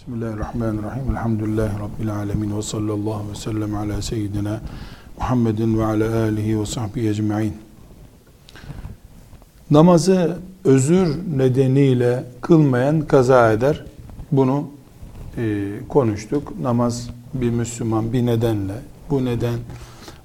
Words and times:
Bismillahirrahmanirrahim. 0.00 1.10
Elhamdülillahi 1.10 1.72
Rabbil 1.80 2.14
alemin. 2.14 2.56
Ve 2.56 2.62
sallallahu 2.62 3.30
ve 3.30 3.34
sellem 3.34 3.74
ala 3.74 4.02
seyyidina 4.02 4.60
Muhammedin 5.18 5.78
ve 5.78 5.84
ala 5.84 6.22
alihi 6.22 6.60
ve 6.60 6.66
sahbihi 6.66 7.08
ecma'in. 7.08 7.52
Namazı 9.70 10.38
özür 10.64 11.18
nedeniyle 11.36 12.24
kılmayan 12.40 13.00
kaza 13.00 13.52
eder. 13.52 13.84
Bunu 14.32 14.64
e, 15.36 15.66
konuştuk. 15.88 16.60
Namaz 16.62 17.10
bir 17.34 17.50
Müslüman 17.50 18.12
bir 18.12 18.26
nedenle, 18.26 18.74
bu 19.10 19.24
neden 19.24 19.58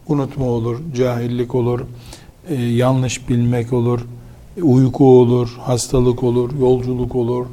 unutma 0.07 0.45
olur, 0.45 0.79
cahillik 0.95 1.55
olur, 1.55 1.79
e, 2.49 2.55
yanlış 2.55 3.29
bilmek 3.29 3.73
olur, 3.73 4.05
uyku 4.61 5.19
olur, 5.19 5.57
hastalık 5.61 6.23
olur, 6.23 6.51
yolculuk 6.59 7.15
olur, 7.15 7.45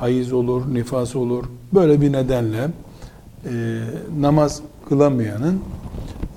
hayız 0.00 0.32
olur, 0.32 0.74
nifas 0.74 1.16
olur. 1.16 1.44
Böyle 1.74 2.00
bir 2.00 2.12
nedenle 2.12 2.68
e, 3.44 3.80
namaz 4.20 4.60
kılamayanın 4.88 5.60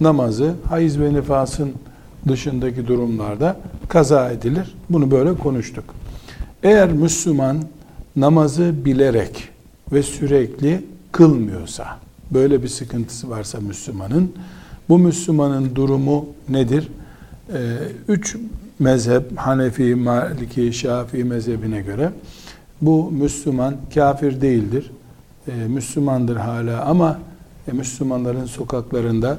namazı 0.01 0.53
hayız 0.69 0.99
ve 0.99 1.13
nifasın 1.13 1.73
dışındaki 2.27 2.87
durumlarda 2.87 3.57
kaza 3.89 4.31
edilir. 4.31 4.75
Bunu 4.89 5.11
böyle 5.11 5.33
konuştuk. 5.33 5.83
Eğer 6.63 6.91
Müslüman 6.91 7.63
namazı 8.15 8.85
bilerek 8.85 9.49
ve 9.91 10.03
sürekli 10.03 10.83
kılmıyorsa, 11.11 11.85
böyle 12.31 12.63
bir 12.63 12.67
sıkıntısı 12.67 13.29
varsa 13.29 13.59
Müslümanın, 13.59 14.33
bu 14.89 14.99
Müslümanın 14.99 15.75
durumu 15.75 16.25
nedir? 16.49 16.87
Ee, 17.53 17.57
üç 18.07 18.35
mezhep, 18.79 19.37
Hanefi, 19.37 19.95
Maliki, 19.95 20.73
Şafii 20.73 21.23
mezhebine 21.23 21.81
göre 21.81 22.11
bu 22.81 23.11
Müslüman 23.11 23.75
kafir 23.93 24.41
değildir. 24.41 24.91
Ee, 25.47 25.51
Müslümandır 25.51 26.35
hala 26.35 26.85
ama 26.85 27.19
e, 27.67 27.71
Müslümanların 27.71 28.45
sokaklarında 28.45 29.37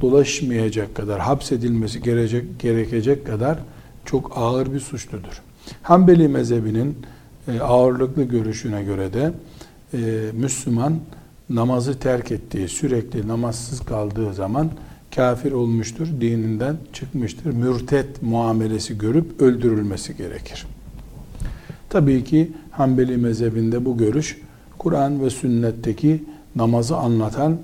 dolaşmayacak 0.00 0.94
kadar, 0.94 1.20
hapsedilmesi 1.20 2.02
gerekecek, 2.02 2.60
gerekecek 2.60 3.26
kadar 3.26 3.58
çok 4.04 4.32
ağır 4.36 4.72
bir 4.72 4.80
suçludur. 4.80 5.42
Hanbeli 5.82 6.28
mezhebinin 6.28 6.96
e, 7.48 7.60
ağırlıklı 7.60 8.22
görüşüne 8.22 8.82
göre 8.82 9.12
de 9.12 9.32
e, 9.94 9.98
Müslüman 10.32 10.98
namazı 11.50 11.98
terk 11.98 12.32
ettiği, 12.32 12.68
sürekli 12.68 13.28
namazsız 13.28 13.80
kaldığı 13.80 14.34
zaman 14.34 14.70
kafir 15.14 15.52
olmuştur, 15.52 16.06
dininden 16.20 16.76
çıkmıştır. 16.92 17.52
Mürtet 17.52 18.22
muamelesi 18.22 18.98
görüp 18.98 19.40
öldürülmesi 19.40 20.16
gerekir. 20.16 20.66
Tabii 21.88 22.24
ki 22.24 22.52
Hanbeli 22.76 23.16
mezhebinde 23.16 23.84
bu 23.84 23.96
görüş 23.96 24.38
Kur'an 24.78 25.24
ve 25.24 25.30
sünnetteki 25.30 26.24
namazı 26.56 26.96
anlatan 26.96 27.58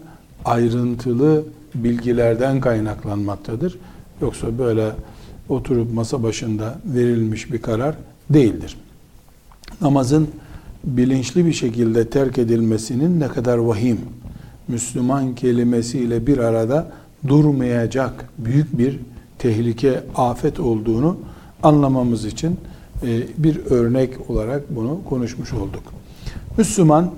ayrıntılı 0.44 1.44
bilgilerden 1.74 2.60
kaynaklanmaktadır. 2.60 3.78
Yoksa 4.20 4.58
böyle 4.58 4.90
oturup 5.48 5.94
masa 5.94 6.22
başında 6.22 6.78
verilmiş 6.84 7.52
bir 7.52 7.62
karar 7.62 7.94
değildir. 8.30 8.76
Namazın 9.80 10.28
bilinçli 10.84 11.46
bir 11.46 11.52
şekilde 11.52 12.10
terk 12.10 12.38
edilmesinin 12.38 13.20
ne 13.20 13.28
kadar 13.28 13.58
vahim, 13.58 14.00
Müslüman 14.68 15.34
kelimesiyle 15.34 16.26
bir 16.26 16.38
arada 16.38 16.92
durmayacak 17.28 18.28
büyük 18.38 18.78
bir 18.78 18.98
tehlike, 19.38 20.02
afet 20.16 20.60
olduğunu 20.60 21.16
anlamamız 21.62 22.24
için 22.24 22.56
bir 23.38 23.66
örnek 23.66 24.30
olarak 24.30 24.76
bunu 24.76 25.00
konuşmuş 25.08 25.52
olduk. 25.52 25.82
Müslüman 26.58 27.10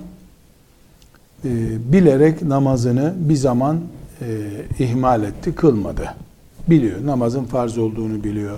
e, 1.45 1.49
bilerek 1.93 2.41
namazını 2.41 3.13
bir 3.17 3.35
zaman 3.35 3.79
e, 4.21 4.49
ihmal 4.79 5.23
etti, 5.23 5.55
kılmadı. 5.55 6.15
Biliyor, 6.69 7.05
namazın 7.05 7.43
farz 7.43 7.77
olduğunu 7.77 8.23
biliyor, 8.23 8.57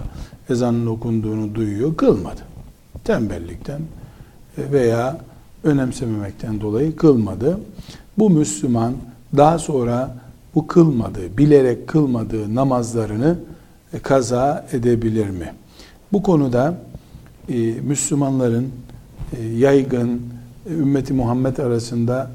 ezanın 0.50 0.86
okunduğunu 0.86 1.56
duyuyor, 1.56 1.96
kılmadı. 1.96 2.42
Tembellikten 3.04 3.82
veya 4.58 5.18
önemsememekten 5.64 6.62
dolayı 6.62 6.96
kılmadı. 6.96 7.60
Bu 8.18 8.30
Müslüman 8.30 8.94
daha 9.38 9.60
sonra 9.60 10.18
bu 10.56 10.68
kılmadığı, 10.68 11.38
bilerek 11.38 11.88
kılmadığı 11.88 12.56
namazlarını 12.56 13.36
kaza 14.04 14.68
edebilir 14.72 15.30
mi? 15.30 15.54
Bu 16.14 16.24
konuda 16.24 16.78
e, 17.50 17.54
Müslümanların 17.82 18.70
e, 19.38 19.44
yaygın 19.44 20.22
e, 20.70 20.74
ümmeti 20.74 21.14
Muhammed 21.14 21.58
arasında 21.58 22.32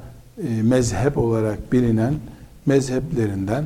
mezhep 0.63 1.17
olarak 1.17 1.73
bilinen 1.73 2.13
mezheplerinden 2.65 3.65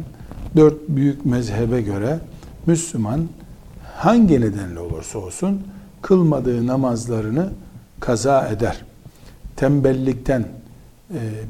dört 0.55 0.89
büyük 0.89 1.25
mezhebe 1.25 1.81
göre 1.81 2.19
Müslüman 2.65 3.27
hangi 3.95 4.41
nedenle 4.41 4.79
olursa 4.79 5.19
olsun 5.19 5.61
kılmadığı 6.01 6.67
namazlarını 6.67 7.49
kaza 7.99 8.47
eder. 8.47 8.85
Tembellikten 9.55 10.45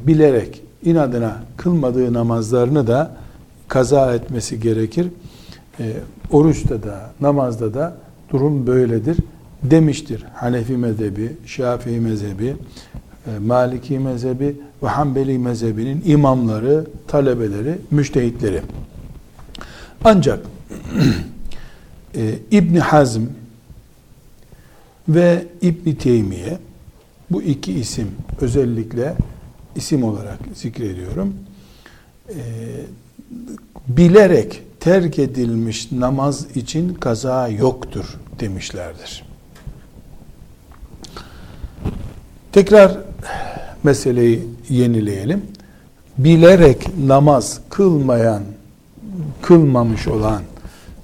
bilerek 0.08 0.62
inadına 0.84 1.38
kılmadığı 1.58 2.14
namazlarını 2.14 2.88
da 2.88 3.16
kaza 3.68 4.16
etmesi 4.16 4.60
gerekir. 4.60 5.08
Oruçta 6.32 6.84
da 6.84 7.12
namazda 7.22 7.74
da 7.74 7.98
durum 8.32 8.68
böyledir 8.68 9.18
demiştir. 9.72 10.26
Hanefi 10.34 10.78
mezhebi, 10.78 11.32
Şafii 11.46 12.00
mezhebi, 12.00 12.56
e, 13.28 13.40
Maliki 13.40 14.00
mezhebi 14.00 14.56
ve 14.84 14.88
Hanbeli 14.88 15.38
mezhebinin 15.38 16.04
imamları, 16.06 16.86
talebeleri, 17.08 17.78
müştehitleri. 17.92 18.62
Ancak 20.04 20.40
e, 22.16 22.36
İbni 22.52 22.80
Hazm 22.80 23.22
ve 25.10 25.46
İbni 25.62 25.98
Teymiye 25.98 26.60
bu 27.32 27.42
iki 27.42 27.74
isim 27.74 28.08
özellikle 28.42 29.16
isim 29.76 30.04
olarak 30.04 30.40
zikrediyorum. 30.56 31.34
E, 32.30 32.36
bilerek 33.88 34.62
terk 34.80 35.20
edilmiş 35.20 35.92
namaz 35.92 36.56
için 36.56 36.94
kaza 36.94 37.48
yoktur 37.48 38.06
demişlerdir. 38.40 39.35
Tekrar 42.56 42.98
meseleyi 43.84 44.44
yenileyelim. 44.70 45.42
Bilerek 46.18 46.98
namaz 47.06 47.60
kılmayan, 47.70 48.44
kılmamış 49.42 50.08
olan 50.08 50.42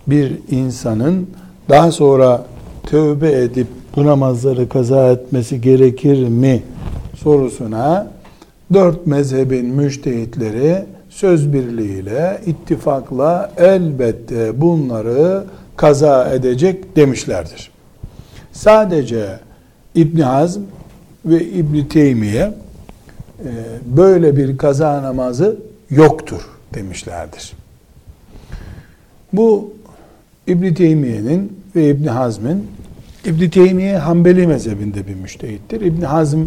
bir 0.08 0.34
insanın 0.52 1.30
daha 1.70 1.92
sonra 1.92 2.46
tövbe 2.84 3.32
edip 3.32 3.68
bu 3.96 4.06
namazları 4.06 4.70
kaza 4.70 5.12
etmesi 5.12 5.62
gerekir 5.62 6.28
mi 6.28 6.64
sorusuna 7.16 8.12
dört 8.74 9.08
mezhebin 9.08 9.66
müştehitleri 9.66 10.86
söz 11.10 11.54
birliğiyle, 11.54 12.42
ittifakla 12.46 13.52
elbette 13.58 14.62
bunları 14.62 15.44
kaza 15.76 16.34
edecek 16.34 16.96
demişlerdir. 16.96 17.72
Sadece 18.52 19.40
İbn 19.96 20.20
Hazm 20.20 20.62
ve 21.26 21.46
İbn 21.46 21.84
Teymiye 21.84 22.54
e, 23.40 23.50
böyle 23.86 24.38
bir 24.38 24.58
kaza 24.58 25.04
namazı 25.04 25.60
yoktur 25.90 26.42
demişlerdir. 26.74 27.54
Bu 29.34 29.74
İbn 30.48 30.74
Teymiye'nin 30.74 31.60
ve 31.76 31.90
İbn 31.90 32.08
Hazm'in 32.08 32.68
İbn 33.26 33.50
Teymiye 33.50 33.98
Hanbeli 33.98 34.48
mezhebinde 34.48 35.08
bir 35.08 35.16
müştehittir. 35.16 35.82
İbn 35.82 36.02
Hazm 36.02 36.40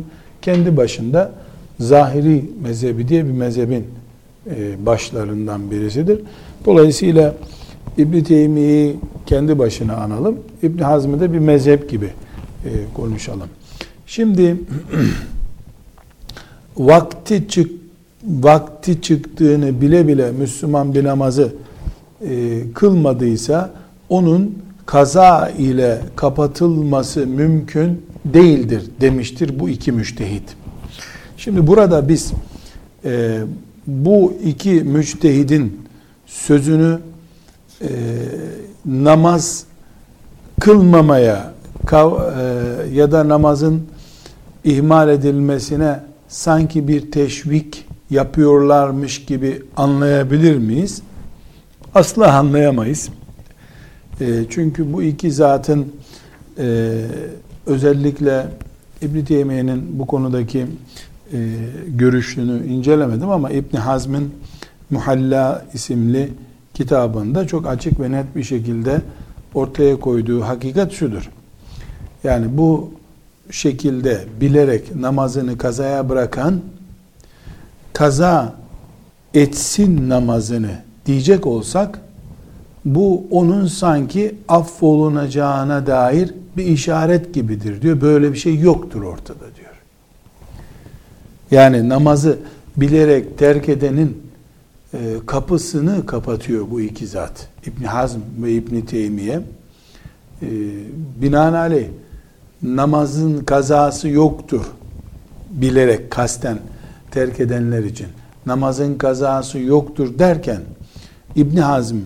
kendi 0.42 0.76
başında 0.76 1.32
Zahiri 1.80 2.44
mezhebi 2.62 3.08
diye 3.08 3.24
bir 3.24 3.32
mezhebin 3.32 3.86
e, 4.50 4.86
başlarından 4.86 5.70
birisidir. 5.70 6.20
Dolayısıyla 6.64 7.34
İbn 7.98 8.20
Teymiye'yi 8.20 8.96
kendi 9.26 9.58
başına 9.58 9.96
analım. 9.96 10.38
İbn 10.62 10.82
Hazm'ı 10.82 11.20
da 11.20 11.32
bir 11.32 11.38
mezhep 11.38 11.90
gibi 11.90 12.06
e, 12.64 12.70
konuşalım. 12.94 13.48
Şimdi 14.14 14.56
vakti 16.76 17.48
çık 17.48 17.70
vakti 18.26 19.02
çıktığını 19.02 19.80
bile 19.80 20.08
bile 20.08 20.32
Müslüman 20.32 20.94
bir 20.94 21.04
namazı 21.04 21.54
e, 22.28 22.62
kılmadıysa 22.74 23.70
onun 24.08 24.58
kaza 24.86 25.48
ile 25.48 26.00
kapatılması 26.16 27.26
mümkün 27.26 28.06
değildir 28.24 28.82
demiştir 29.00 29.60
bu 29.60 29.68
iki 29.68 29.92
müştehit. 29.92 30.56
Şimdi 31.36 31.66
burada 31.66 32.08
biz 32.08 32.32
e, 33.04 33.40
bu 33.86 34.34
iki 34.44 34.70
müçtehidin 34.70 35.80
sözünü 36.26 36.98
e, 37.82 37.88
namaz 38.86 39.64
kılmamaya 40.60 41.52
kav, 41.86 42.12
e, 42.12 42.96
ya 42.96 43.12
da 43.12 43.28
namazın 43.28 43.93
ihmal 44.64 45.08
edilmesine 45.08 46.00
sanki 46.28 46.88
bir 46.88 47.10
teşvik 47.10 47.86
yapıyorlarmış 48.10 49.24
gibi 49.24 49.62
anlayabilir 49.76 50.58
miyiz? 50.58 51.02
Asla 51.94 52.36
anlayamayız. 52.36 53.08
E, 54.20 54.44
çünkü 54.50 54.92
bu 54.92 55.02
iki 55.02 55.30
zatın 55.32 55.92
e, 56.58 56.92
özellikle 57.66 58.46
İbn 59.02 59.24
Teymiye'nin 59.24 59.98
bu 59.98 60.06
konudaki 60.06 60.66
e, 61.32 61.38
görüşünü 61.88 62.66
incelemedim 62.66 63.30
ama 63.30 63.50
İbn 63.50 63.76
Hazm'in 63.76 64.34
Muhalla 64.90 65.64
isimli 65.74 66.32
kitabında 66.74 67.46
çok 67.46 67.66
açık 67.66 68.00
ve 68.00 68.10
net 68.10 68.36
bir 68.36 68.42
şekilde 68.42 69.00
ortaya 69.54 70.00
koyduğu 70.00 70.42
hakikat 70.42 70.92
şudur. 70.92 71.30
Yani 72.24 72.46
bu 72.58 72.90
şekilde 73.50 74.24
bilerek 74.40 74.96
namazını 74.96 75.58
kazaya 75.58 76.08
bırakan 76.08 76.60
kaza 77.92 78.54
etsin 79.34 80.08
namazını 80.08 80.78
diyecek 81.06 81.46
olsak 81.46 82.00
bu 82.84 83.26
onun 83.30 83.66
sanki 83.66 84.34
affolunacağına 84.48 85.86
dair 85.86 86.34
bir 86.56 86.64
işaret 86.64 87.34
gibidir 87.34 87.82
diyor. 87.82 88.00
Böyle 88.00 88.32
bir 88.32 88.38
şey 88.38 88.58
yoktur 88.58 89.02
ortada 89.02 89.56
diyor. 89.56 89.74
Yani 91.50 91.88
namazı 91.88 92.38
bilerek 92.76 93.38
terk 93.38 93.68
edenin 93.68 94.22
e, 94.94 94.98
kapısını 95.26 96.06
kapatıyor 96.06 96.66
bu 96.70 96.80
iki 96.80 97.06
zat. 97.06 97.48
İbn 97.66 97.84
Hazm 97.84 98.18
ve 98.42 98.52
İbn 98.52 98.80
Teymiye. 98.80 99.40
E, 100.42 100.48
binaenaleyh 101.22 101.86
namazın 102.64 103.44
kazası 103.44 104.08
yoktur 104.08 104.64
bilerek 105.50 106.10
kasten 106.10 106.58
terk 107.10 107.40
edenler 107.40 107.84
için. 107.84 108.06
Namazın 108.46 108.94
kazası 108.94 109.58
yoktur 109.58 110.18
derken 110.18 110.60
İbn 111.36 111.56
Hazm 111.56 111.96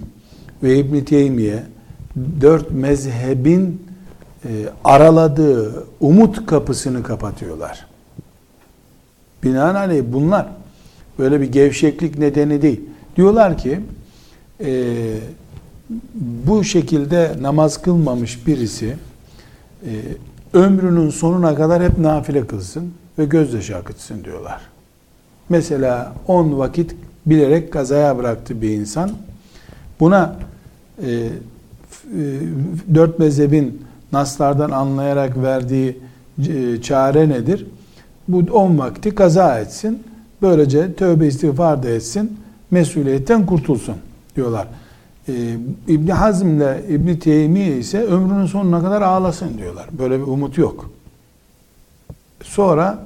ve 0.62 0.78
İbn 0.78 1.00
Teymiye 1.00 1.62
dört 2.40 2.70
mezhebin 2.70 3.82
e, 4.44 4.48
araladığı 4.84 5.84
umut 6.00 6.46
kapısını 6.46 7.02
kapatıyorlar. 7.02 7.86
Binaenaleyh 9.42 10.02
bunlar 10.12 10.46
böyle 11.18 11.40
bir 11.40 11.52
gevşeklik 11.52 12.18
nedeni 12.18 12.62
değil. 12.62 12.80
Diyorlar 13.16 13.58
ki 13.58 13.80
e, 14.64 14.94
bu 16.46 16.64
şekilde 16.64 17.36
namaz 17.40 17.82
kılmamış 17.82 18.46
birisi 18.46 18.96
e, 19.86 19.90
ömrünün 20.52 21.10
sonuna 21.10 21.54
kadar 21.54 21.82
hep 21.82 21.98
nafile 21.98 22.46
kılsın 22.46 22.92
ve 23.18 23.24
gözyaşı 23.24 23.76
akıtsın 23.76 24.24
diyorlar. 24.24 24.60
Mesela 25.48 26.12
10 26.26 26.58
vakit 26.58 26.96
bilerek 27.26 27.72
kazaya 27.72 28.18
bıraktı 28.18 28.62
bir 28.62 28.70
insan. 28.70 29.10
Buna 30.00 30.36
e, 31.02 31.10
e, 31.10 31.30
dört 32.94 33.18
mezhebin 33.18 33.82
naslardan 34.12 34.70
anlayarak 34.70 35.42
verdiği 35.42 35.98
e, 36.48 36.82
çare 36.82 37.28
nedir? 37.28 37.66
Bu 38.28 38.38
10 38.52 38.78
vakti 38.78 39.14
kaza 39.14 39.58
etsin. 39.58 40.02
Böylece 40.42 40.94
tövbe 40.94 41.26
istiğfar 41.26 41.82
da 41.82 41.88
etsin. 41.88 42.38
Mesuliyetten 42.70 43.46
kurtulsun 43.46 43.94
diyorlar. 44.36 44.68
Ee, 45.28 45.56
İbni 45.88 46.12
Hazm 46.12 46.48
ile 46.48 46.84
İbni 46.88 47.18
Teymiye 47.18 47.76
ise 47.76 48.02
ömrünün 48.02 48.46
sonuna 48.46 48.82
kadar 48.82 49.02
ağlasın 49.02 49.58
diyorlar. 49.58 49.86
Böyle 49.98 50.18
bir 50.18 50.26
umut 50.26 50.58
yok. 50.58 50.90
Sonra 52.42 52.98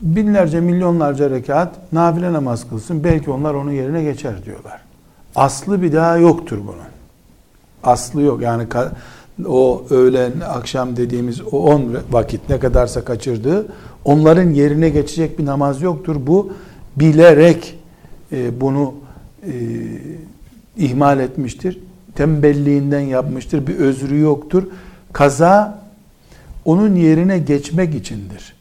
binlerce 0.00 0.60
milyonlarca 0.60 1.30
rekat 1.30 1.92
nafile 1.92 2.32
namaz 2.32 2.68
kılsın. 2.68 3.04
Belki 3.04 3.30
onlar 3.30 3.54
onun 3.54 3.72
yerine 3.72 4.02
geçer 4.02 4.44
diyorlar. 4.44 4.80
Aslı 5.34 5.82
bir 5.82 5.92
daha 5.92 6.16
yoktur 6.16 6.58
bunun. 6.58 6.94
Aslı 7.84 8.22
yok. 8.22 8.42
Yani 8.42 8.66
o 9.46 9.84
öğlen, 9.90 10.32
akşam 10.48 10.96
dediğimiz 10.96 11.40
o 11.40 11.58
10 11.58 11.96
vakit 12.10 12.48
ne 12.48 12.58
kadarsa 12.58 13.04
kaçırdığı 13.04 13.66
onların 14.04 14.50
yerine 14.50 14.88
geçecek 14.88 15.38
bir 15.38 15.46
namaz 15.46 15.82
yoktur. 15.82 16.16
Bu 16.26 16.52
bilerek 16.96 17.78
e, 18.32 18.60
bunu 18.60 18.94
e, 19.46 19.52
ihmal 20.76 21.20
etmiştir. 21.20 21.78
Tembelliğinden 22.14 23.00
yapmıştır. 23.00 23.66
Bir 23.66 23.76
özrü 23.76 24.20
yoktur. 24.20 24.62
Kaza 25.12 25.78
onun 26.64 26.94
yerine 26.94 27.38
geçmek 27.38 27.94
içindir. 27.94 28.54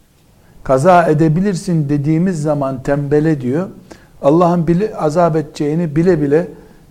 Kaza 0.63 1.07
edebilirsin 1.07 1.89
dediğimiz 1.89 2.41
zaman 2.41 2.83
tembele 2.83 3.41
diyor. 3.41 3.67
Allah'ın 4.21 4.67
bile, 4.67 4.95
azap 4.95 5.35
edeceğini 5.35 5.95
bile 5.95 6.21
bile 6.21 6.47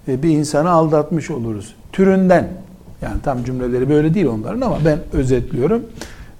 e, 0.09 0.23
bir 0.23 0.29
insanı 0.29 0.71
aldatmış 0.71 1.31
oluruz. 1.31 1.75
Türünden. 1.93 2.49
Yani 3.03 3.17
tam 3.25 3.45
cümleleri 3.45 3.89
böyle 3.89 4.15
değil 4.15 4.27
onların 4.27 4.61
ama 4.61 4.79
ben 4.85 4.99
özetliyorum. 5.13 5.83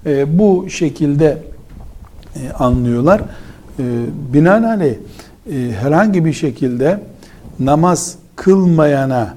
E, 0.05 0.39
bu 0.39 0.69
şekilde 0.69 1.37
e, 2.35 2.51
anlıyorlar. 2.51 3.21
E, 3.79 3.83
binaenaleyh 4.33 4.95
e, 5.51 5.71
herhangi 5.81 6.25
bir 6.25 6.33
şekilde 6.33 6.99
namaz 7.59 8.15
kılmayana 8.35 9.35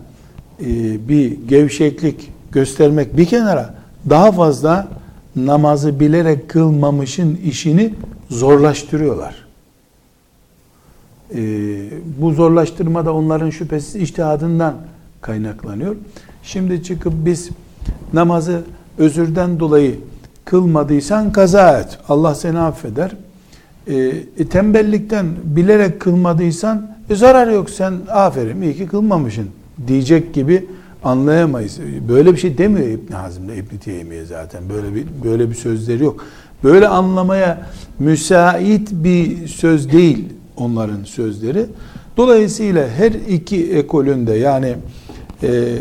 e, 0.60 0.66
bir 1.08 1.38
gevşeklik 1.48 2.31
göstermek 2.52 3.16
bir 3.16 3.26
kenara 3.26 3.75
daha 4.10 4.32
fazla 4.32 4.88
namazı 5.37 6.00
bilerek 6.00 6.48
kılmamışın 6.48 7.37
işini 7.44 7.94
zorlaştırıyorlar. 8.31 9.46
E, 11.34 11.40
bu 12.20 12.32
zorlaştırma 12.32 13.06
da 13.06 13.14
onların 13.14 13.50
şüphesiz 13.50 13.96
iştihadından 13.96 14.75
kaynaklanıyor. 15.20 15.96
Şimdi 16.42 16.82
çıkıp 16.82 17.12
biz 17.16 17.50
namazı 18.12 18.62
özürden 18.99 19.60
dolayı 19.60 19.99
kılmadıysan 20.44 21.32
kaza 21.32 21.81
et. 21.81 21.99
Allah 22.08 22.34
seni 22.34 22.58
affeder. 22.58 23.10
E, 23.87 23.94
e, 23.94 24.49
tembellikten 24.50 25.26
bilerek 25.44 26.00
kılmadıysan 26.00 26.95
e, 27.10 27.14
zarar 27.14 27.48
yok 27.52 27.70
sen 27.70 27.94
aferin 28.10 28.62
iyi 28.62 28.76
ki 28.76 28.86
kılmamışsın 28.86 29.46
diyecek 29.86 30.34
gibi 30.34 30.66
anlayamayız. 31.04 31.78
Böyle 32.08 32.32
bir 32.32 32.38
şey 32.38 32.58
demiyor 32.58 32.86
İbn 32.86 33.12
Hazm 33.12 33.44
ile 33.44 33.56
İbn 33.56 33.76
Teymiye 33.76 34.24
zaten. 34.24 34.62
Böyle 34.68 34.94
bir 34.94 35.04
böyle 35.24 35.50
bir 35.50 35.54
sözleri 35.54 36.04
yok. 36.04 36.24
Böyle 36.64 36.88
anlamaya 36.88 37.66
müsait 37.98 38.88
bir 38.92 39.48
söz 39.48 39.92
değil 39.92 40.24
onların 40.56 41.04
sözleri. 41.04 41.66
Dolayısıyla 42.16 42.88
her 42.88 43.12
iki 43.12 43.72
ekolünde 43.72 44.32
yani 44.32 44.75
e, 45.42 45.78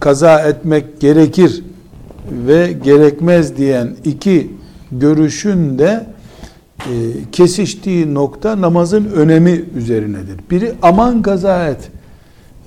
kaza 0.00 0.40
etmek 0.40 1.00
gerekir 1.00 1.62
ve 2.46 2.72
gerekmez 2.84 3.56
diyen 3.56 3.96
iki 4.04 4.50
görüşün 4.92 5.78
de 5.78 5.86
e, 5.86 6.06
kesiştiği 7.32 8.14
nokta 8.14 8.60
namazın 8.60 9.04
önemi 9.04 9.64
üzerinedir. 9.76 10.36
Biri 10.50 10.72
aman 10.82 11.22
kaza 11.22 11.68
et, 11.68 11.90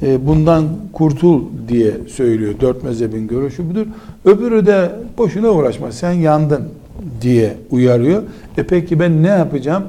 e, 0.02 0.28
bundan 0.28 0.66
kurtul 0.94 1.44
diye 1.68 1.94
söylüyor. 2.08 2.54
Dört 2.62 2.84
mezhebin 2.84 3.28
görüşü 3.28 3.70
budur. 3.70 3.86
Öbürü 4.26 4.66
de 4.66 4.92
boşuna 5.18 5.50
uğraşma 5.50 5.92
sen 5.92 6.12
yandın 6.12 6.64
diye 7.22 7.58
uyarıyor. 7.72 8.24
E 8.58 8.64
peki 8.64 9.00
ben 9.00 9.24
ne 9.24 9.28
yapacağım? 9.28 9.84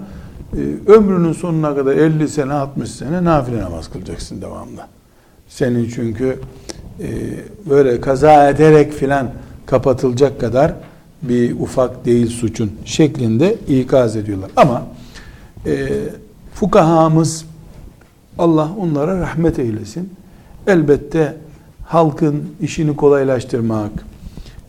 E, 0.56 0.92
ömrünün 0.92 1.32
sonuna 1.32 1.74
kadar 1.74 1.92
50 1.96 2.28
sene 2.28 2.52
60 2.52 2.90
sene 2.90 3.24
nafile 3.24 3.60
namaz 3.60 3.90
kılacaksın 3.90 4.42
devamlı. 4.42 4.80
Senin 5.48 5.88
çünkü 5.94 6.38
e, 7.00 7.08
böyle 7.70 8.00
kaza 8.00 8.48
ederek 8.48 8.92
filan 8.92 9.30
kapatılacak 9.66 10.40
kadar 10.40 10.74
bir 11.22 11.60
ufak 11.60 12.04
değil 12.04 12.26
suçun 12.26 12.72
şeklinde 12.84 13.56
ikaz 13.68 14.16
ediyorlar. 14.16 14.50
Ama 14.56 14.86
e, 15.66 15.88
fukahamız 16.54 17.44
Allah 18.38 18.70
onlara 18.80 19.20
rahmet 19.20 19.58
eylesin. 19.58 20.12
Elbette 20.66 21.36
halkın 21.84 22.44
işini 22.60 22.96
kolaylaştırmak, 22.96 23.90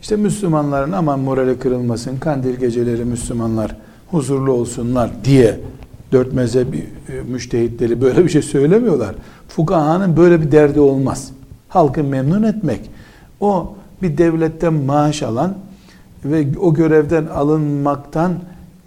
işte 0.02 0.16
Müslümanların 0.16 0.92
aman 0.92 1.20
morali 1.20 1.58
kırılmasın, 1.58 2.16
kandil 2.18 2.56
geceleri 2.56 3.04
Müslümanlar 3.04 3.76
huzurlu 4.10 4.52
olsunlar 4.52 5.10
diye 5.24 5.60
dört 6.12 6.32
mezhep 6.32 6.74
e, 6.74 6.80
müştehitleri 7.28 8.00
böyle 8.00 8.24
bir 8.24 8.28
şey 8.28 8.42
söylemiyorlar. 8.42 9.14
Fukahanın 9.48 10.16
böyle 10.16 10.40
bir 10.40 10.52
derdi 10.52 10.80
olmaz. 10.80 11.30
Halkı 11.68 12.04
memnun 12.04 12.42
etmek. 12.42 12.90
O 13.40 13.74
bir 14.02 14.18
devletten 14.18 14.74
maaş 14.74 15.22
alan 15.22 15.54
ve 16.24 16.46
o 16.60 16.74
görevden 16.74 17.26
alınmaktan 17.26 18.32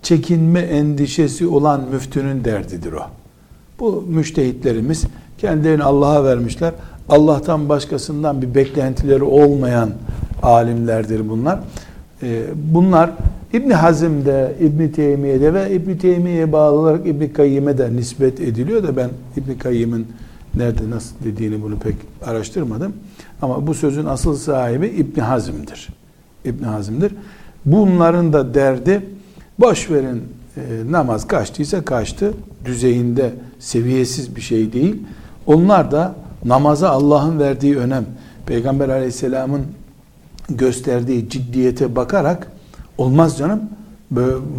çekinme 0.01 0.59
endişesi 0.59 1.47
olan 1.47 1.81
müftünün 1.91 2.43
derdidir 2.43 2.93
o. 2.93 3.01
Bu 3.79 4.03
müştehitlerimiz 4.07 5.03
kendilerini 5.37 5.83
Allah'a 5.83 6.23
vermişler. 6.23 6.73
Allah'tan 7.09 7.69
başkasından 7.69 8.41
bir 8.41 8.55
beklentileri 8.55 9.23
olmayan 9.23 9.89
alimlerdir 10.43 11.29
bunlar. 11.29 11.59
E, 12.23 12.43
bunlar 12.73 13.11
İbni 13.53 13.73
Hazim'de, 13.73 14.55
İbni 14.59 14.91
Teymiye'de 14.91 15.53
ve 15.53 15.71
İbni 15.71 15.97
Teymiye'ye 15.97 16.51
bağlı 16.51 16.79
olarak 16.79 17.07
İbni 17.07 17.33
Kayyim'e 17.33 17.77
de 17.77 17.95
nispet 17.95 18.41
ediliyor 18.41 18.83
da 18.83 18.95
ben 18.95 19.09
İbni 19.37 19.57
Kayyim'in 19.57 20.07
nerede 20.55 20.89
nasıl 20.89 21.15
dediğini 21.23 21.61
bunu 21.61 21.79
pek 21.79 21.95
araştırmadım. 22.25 22.93
Ama 23.41 23.67
bu 23.67 23.73
sözün 23.73 24.05
asıl 24.05 24.35
sahibi 24.35 24.87
İbni 24.87 25.21
Hazim'dir. 25.23 26.00
İbni 26.45 26.65
Hazim'dir. 26.65 27.13
Bunların 27.65 28.33
da 28.33 28.53
derdi 28.53 29.05
boş 29.59 29.89
verin 29.89 30.23
e, 30.57 30.61
namaz 30.91 31.27
kaçtıysa 31.27 31.85
kaçtı 31.85 32.33
düzeyinde 32.65 33.33
seviyesiz 33.59 34.35
bir 34.35 34.41
şey 34.41 34.73
değil. 34.73 34.95
Onlar 35.45 35.91
da 35.91 36.15
namaza 36.45 36.89
Allah'ın 36.89 37.39
verdiği 37.39 37.77
önem, 37.77 38.05
Peygamber 38.45 38.89
aleyhisselamın 38.89 39.61
gösterdiği 40.49 41.29
ciddiyete 41.29 41.95
bakarak 41.95 42.51
olmaz 42.97 43.37
canım 43.37 43.61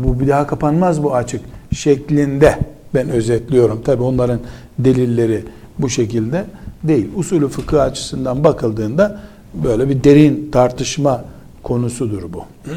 bu 0.05 0.21
bir 0.21 0.29
daha 0.29 0.47
kapanmaz 0.47 1.03
bu 1.03 1.15
açık 1.15 1.41
şeklinde 1.73 2.59
ben 2.95 3.09
özetliyorum. 3.09 3.83
Tabi 3.83 4.03
onların 4.03 4.41
delilleri 4.79 5.45
bu 5.79 5.89
şekilde 5.89 6.45
değil. 6.85 7.09
Usulü 7.17 7.49
fıkıh 7.49 7.83
açısından 7.83 8.45
bakıldığında 8.45 9.21
böyle 9.55 9.89
bir 9.89 10.05
derin 10.05 10.49
tartışma 10.53 11.25
konusudur 11.63 12.23
bu. 12.33 12.45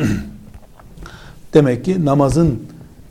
Demek 1.54 1.86
ki 1.86 2.06
namazın 2.06 2.60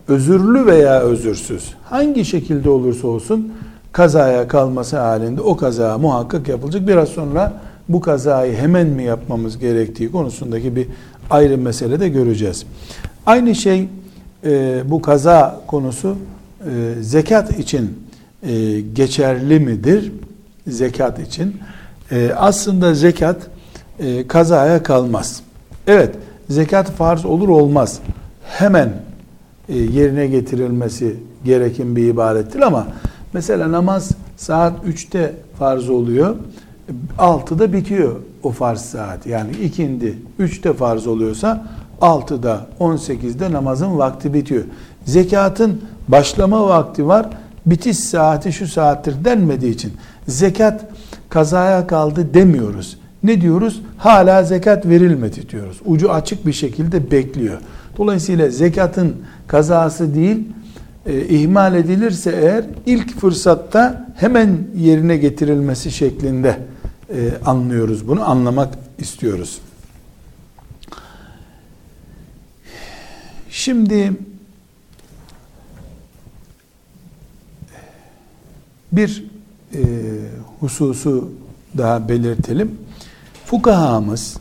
özürlü 0.08 0.66
veya 0.66 1.00
özürsüz 1.00 1.74
hangi 1.84 2.24
şekilde 2.24 2.70
olursa 2.70 3.08
olsun 3.08 3.52
kazaya 3.92 4.48
kalması 4.48 4.98
halinde 4.98 5.40
o 5.40 5.56
kaza 5.56 5.98
muhakkak 5.98 6.48
yapılacak. 6.48 6.88
Biraz 6.88 7.08
sonra 7.08 7.52
bu 7.88 8.00
kazayı 8.00 8.56
hemen 8.56 8.86
mi 8.86 9.04
yapmamız 9.04 9.58
gerektiği 9.58 10.12
konusundaki 10.12 10.76
bir 10.76 10.86
ayrı 11.30 11.58
mesele 11.58 12.00
de 12.00 12.08
göreceğiz. 12.08 12.66
Aynı 13.26 13.54
şey 13.54 13.88
e, 14.44 14.82
bu 14.90 15.02
kaza 15.02 15.60
konusu 15.66 16.16
e, 16.60 17.02
zekat 17.02 17.58
için 17.58 17.98
e, 18.42 18.80
geçerli 18.80 19.60
midir? 19.60 20.12
Zekat 20.66 21.18
için. 21.18 21.56
E, 22.10 22.32
aslında 22.36 22.94
zekat 22.94 23.36
e, 23.98 24.26
kazaya 24.26 24.82
kalmaz. 24.82 25.42
Evet, 25.86 26.14
zekat 26.50 26.90
farz 26.90 27.24
olur 27.24 27.48
olmaz. 27.48 27.98
Hemen 28.44 28.92
e, 29.68 29.78
yerine 29.78 30.26
getirilmesi 30.26 31.16
gereken 31.44 31.96
bir 31.96 32.08
ibadettir 32.08 32.60
ama 32.60 32.86
mesela 33.32 33.72
namaz 33.72 34.10
saat 34.36 34.72
3'te 34.86 35.34
farz 35.58 35.90
oluyor. 35.90 36.36
6'da 37.18 37.72
bitiyor 37.72 38.16
o 38.42 38.50
farz 38.50 38.80
saat. 38.80 39.26
Yani 39.26 39.50
ikindi 39.50 40.18
3'te 40.40 40.72
farz 40.72 41.06
oluyorsa 41.06 41.66
6'da 42.00 42.66
18'de 42.80 43.52
namazın 43.52 43.98
vakti 43.98 44.34
bitiyor. 44.34 44.64
Zekatın 45.04 45.82
başlama 46.08 46.68
vakti 46.68 47.06
var. 47.06 47.26
Bitiş 47.66 47.98
saati 47.98 48.52
şu 48.52 48.68
saattir 48.68 49.24
denmediği 49.24 49.74
için 49.74 49.92
zekat 50.28 50.84
kazaya 51.28 51.86
kaldı 51.86 52.34
demiyoruz. 52.34 52.98
Ne 53.24 53.40
diyoruz? 53.40 53.80
Hala 53.98 54.42
zekat 54.42 54.86
verilmedi 54.86 55.48
diyoruz. 55.48 55.80
Ucu 55.84 56.12
açık 56.12 56.46
bir 56.46 56.52
şekilde 56.52 57.10
bekliyor. 57.10 57.58
Dolayısıyla 57.98 58.50
zekatın 58.50 59.16
kazası 59.46 60.14
değil, 60.14 60.48
e, 61.06 61.26
ihmal 61.26 61.74
edilirse 61.74 62.30
eğer 62.30 62.64
ilk 62.86 63.20
fırsatta 63.20 64.08
hemen 64.16 64.58
yerine 64.76 65.16
getirilmesi 65.16 65.90
şeklinde 65.90 66.58
e, 67.10 67.30
anlıyoruz 67.46 68.08
bunu, 68.08 68.30
anlamak 68.30 68.74
istiyoruz. 68.98 69.58
Şimdi 73.50 74.12
bir 78.92 79.24
e, 79.74 79.80
hususu 80.60 81.30
daha 81.78 82.08
belirtelim. 82.08 82.78
Fukahamız 83.46 84.36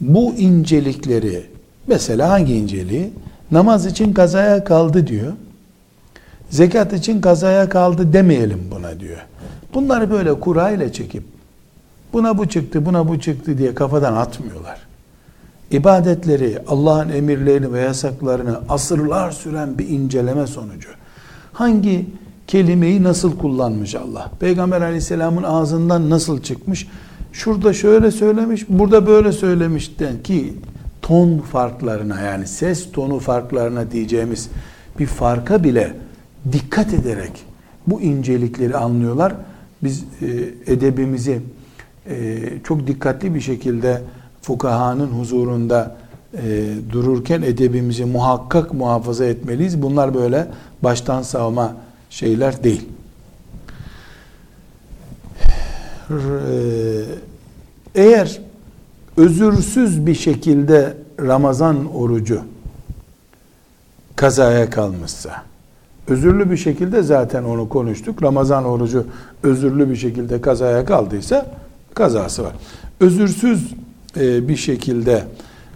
bu 0.00 0.34
incelikleri 0.34 1.46
mesela 1.86 2.30
hangi 2.30 2.54
inceliği? 2.54 3.12
Namaz 3.50 3.86
için 3.86 4.12
kazaya 4.12 4.64
kaldı 4.64 5.06
diyor. 5.06 5.32
Zekat 6.50 6.92
için 6.92 7.20
kazaya 7.20 7.68
kaldı 7.68 8.12
demeyelim 8.12 8.60
buna 8.70 9.00
diyor. 9.00 9.18
Bunları 9.74 10.10
böyle 10.10 10.40
kurayla 10.40 10.92
çekip 10.92 11.22
buna 12.12 12.38
bu 12.38 12.48
çıktı, 12.48 12.86
buna 12.86 13.08
bu 13.08 13.20
çıktı 13.20 13.58
diye 13.58 13.74
kafadan 13.74 14.14
atmıyorlar. 14.14 14.78
İbadetleri, 15.70 16.58
Allah'ın 16.68 17.08
emirlerini 17.08 17.72
ve 17.72 17.80
yasaklarını 17.80 18.60
asırlar 18.68 19.30
süren 19.30 19.78
bir 19.78 19.88
inceleme 19.88 20.46
sonucu. 20.46 20.88
Hangi 21.52 22.06
kelimeyi 22.46 23.02
nasıl 23.02 23.38
kullanmış 23.38 23.94
Allah? 23.94 24.30
Peygamber 24.40 24.80
aleyhisselamın 24.80 25.42
ağzından 25.42 26.10
nasıl 26.10 26.42
çıkmış? 26.42 26.88
Şurada 27.36 27.72
şöyle 27.72 28.10
söylemiş, 28.10 28.66
burada 28.68 29.06
böyle 29.06 29.32
söylemiş 29.32 29.98
den 29.98 30.22
ki 30.22 30.54
ton 31.02 31.38
farklarına 31.38 32.20
yani 32.20 32.46
ses 32.46 32.92
tonu 32.92 33.18
farklarına 33.18 33.90
diyeceğimiz 33.90 34.48
bir 34.98 35.06
farka 35.06 35.64
bile 35.64 35.92
dikkat 36.52 36.94
ederek 36.94 37.32
bu 37.86 38.00
incelikleri 38.00 38.76
anlıyorlar. 38.76 39.34
Biz 39.82 40.04
e, 40.22 40.72
edebimizi 40.72 41.40
e, 42.10 42.38
çok 42.64 42.86
dikkatli 42.86 43.34
bir 43.34 43.40
şekilde 43.40 44.02
fukahanın 44.42 45.08
huzurunda 45.08 45.96
e, 46.34 46.68
dururken 46.92 47.42
edebimizi 47.42 48.04
muhakkak 48.04 48.74
muhafaza 48.74 49.24
etmeliyiz. 49.24 49.82
Bunlar 49.82 50.14
böyle 50.14 50.46
baştan 50.82 51.22
savma 51.22 51.76
şeyler 52.10 52.64
değil. 52.64 52.88
E, 55.42 55.86
eğer 57.94 58.40
özürsüz 59.16 60.06
bir 60.06 60.14
şekilde 60.14 60.96
Ramazan 61.20 61.94
orucu 61.94 62.40
kazaya 64.16 64.70
kalmışsa, 64.70 65.42
özürlü 66.08 66.50
bir 66.50 66.56
şekilde 66.56 67.02
zaten 67.02 67.44
onu 67.44 67.68
konuştuk. 67.68 68.22
Ramazan 68.22 68.64
orucu 68.64 69.06
özürlü 69.42 69.90
bir 69.90 69.96
şekilde 69.96 70.40
kazaya 70.40 70.84
kaldıysa 70.84 71.46
kazası 71.94 72.42
var. 72.42 72.52
Özürsüz 73.00 73.74
e, 74.16 74.48
bir 74.48 74.56
şekilde 74.56 75.24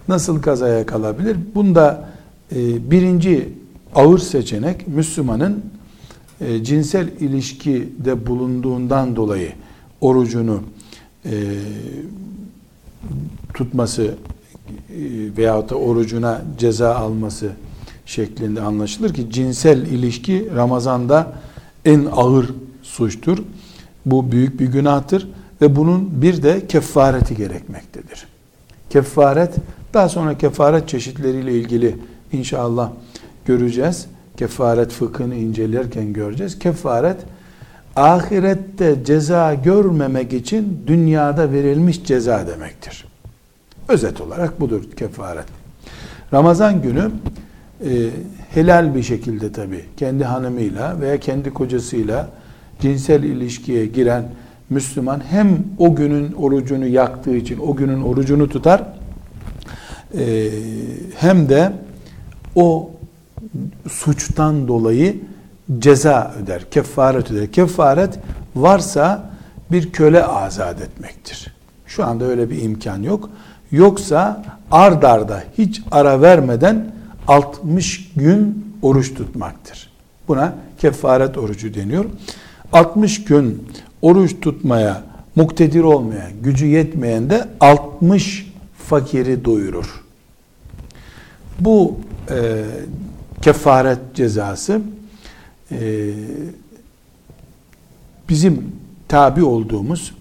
nasıl 0.07 0.41
kazaya 0.41 0.85
kalabilir? 0.85 1.37
Bunda 1.55 2.09
e, 2.55 2.91
birinci 2.91 3.49
ağır 3.95 4.19
seçenek 4.19 4.87
Müslümanın 4.87 5.65
e, 6.41 6.63
cinsel 6.63 7.07
ilişkide 7.19 8.27
bulunduğundan 8.27 9.15
dolayı 9.15 9.51
orucunu 10.01 10.63
tutması 13.53 14.15
veyahut 15.37 15.69
da 15.69 15.75
orucuna 15.75 16.41
ceza 16.57 16.95
alması 16.95 17.51
şeklinde 18.05 18.61
anlaşılır 18.61 19.13
ki 19.13 19.31
cinsel 19.31 19.77
ilişki 19.77 20.49
Ramazan'da 20.55 21.33
en 21.85 22.07
ağır 22.11 22.49
suçtur. 22.83 23.37
Bu 24.05 24.31
büyük 24.31 24.59
bir 24.59 24.65
günahtır 24.65 25.27
ve 25.61 25.75
bunun 25.75 26.21
bir 26.21 26.43
de 26.43 26.67
kefareti 26.67 27.37
gerekmektedir. 27.37 28.27
Kefaret 28.89 29.55
daha 29.93 30.09
sonra 30.09 30.37
kefaret 30.37 30.89
çeşitleriyle 30.89 31.53
ilgili 31.53 31.95
inşallah 32.31 32.91
göreceğiz. 33.45 34.05
Kefaret 34.37 34.91
fıkhını 34.91 35.35
incelerken 35.35 36.13
göreceğiz. 36.13 36.59
Kefaret 36.59 37.17
ahirette 37.95 38.95
ceza 39.05 39.53
görmemek 39.53 40.33
için 40.33 40.83
dünyada 40.87 41.51
verilmiş 41.51 42.03
ceza 42.03 42.47
demektir. 42.47 43.05
Özet 43.87 44.21
olarak 44.21 44.59
budur 44.59 44.83
kefaret. 44.97 45.45
Ramazan 46.33 46.81
günü 46.81 47.11
e, 47.85 48.09
helal 48.49 48.95
bir 48.95 49.03
şekilde 49.03 49.51
tabi 49.51 49.85
kendi 49.97 50.23
hanımıyla 50.23 51.01
veya 51.01 51.19
kendi 51.19 51.49
kocasıyla 51.53 52.29
cinsel 52.79 53.23
ilişkiye 53.23 53.85
giren 53.85 54.23
Müslüman 54.69 55.21
hem 55.29 55.63
o 55.77 55.95
günün 55.95 56.31
orucunu 56.31 56.87
yaktığı 56.87 57.35
için 57.35 57.59
o 57.59 57.75
günün 57.75 58.01
orucunu 58.01 58.49
tutar 58.49 58.83
e, 60.17 60.49
hem 61.17 61.49
de 61.49 61.73
o 62.55 62.91
suçtan 63.89 64.67
dolayı 64.67 65.15
ceza 65.79 66.33
öder, 66.43 66.69
kefaret 66.71 67.31
öder. 67.31 67.51
Kefaret 67.51 68.19
varsa 68.55 69.29
bir 69.71 69.91
köle 69.91 70.25
azat 70.25 70.81
etmektir. 70.81 71.53
Şu 71.85 72.05
anda 72.05 72.25
öyle 72.25 72.49
bir 72.49 72.61
imkan 72.61 73.03
yok. 73.03 73.29
Yoksa 73.71 74.43
ard 74.71 75.03
arda 75.03 75.43
hiç 75.57 75.81
ara 75.91 76.21
vermeden 76.21 76.95
60 77.27 78.11
gün 78.15 78.65
oruç 78.81 79.13
tutmaktır. 79.13 79.91
Buna 80.27 80.53
kefaret 80.77 81.37
orucu 81.37 81.73
deniyor. 81.73 82.05
60 82.73 83.23
gün 83.23 83.67
oruç 84.01 84.35
tutmaya 84.41 85.03
muktedir 85.35 85.83
olmayan, 85.83 86.31
gücü 86.43 86.65
yetmeyen 86.65 87.29
de 87.29 87.47
60 87.59 88.53
fakiri 88.77 89.45
doyurur. 89.45 90.03
Bu 91.59 91.97
e, 92.29 92.63
kefaret 93.41 93.99
cezası 94.13 94.81
e, 95.71 96.11
bizim 98.29 98.71
tabi 99.07 99.43
olduğumuz 99.43 100.13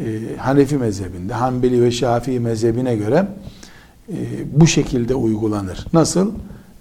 e, 0.00 0.04
Hanefi 0.38 0.76
mezhebinde, 0.76 1.34
Hanbeli 1.34 1.82
ve 1.82 1.90
Şafii 1.90 2.40
mezhebine 2.40 2.96
göre 2.96 3.26
e, 4.08 4.16
bu 4.52 4.66
şekilde 4.66 5.14
uygulanır. 5.14 5.86
Nasıl? 5.92 6.32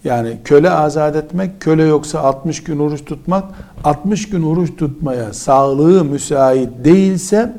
Yani 0.03 0.37
köle 0.43 0.69
azat 0.69 1.15
etmek, 1.15 1.61
köle 1.61 1.83
yoksa 1.83 2.19
60 2.19 2.63
gün 2.63 2.79
oruç 2.79 3.05
tutmak, 3.05 3.43
60 3.83 4.29
gün 4.29 4.43
oruç 4.43 4.75
tutmaya 4.77 5.33
sağlığı 5.33 6.05
müsait 6.05 6.69
değilse 6.83 7.53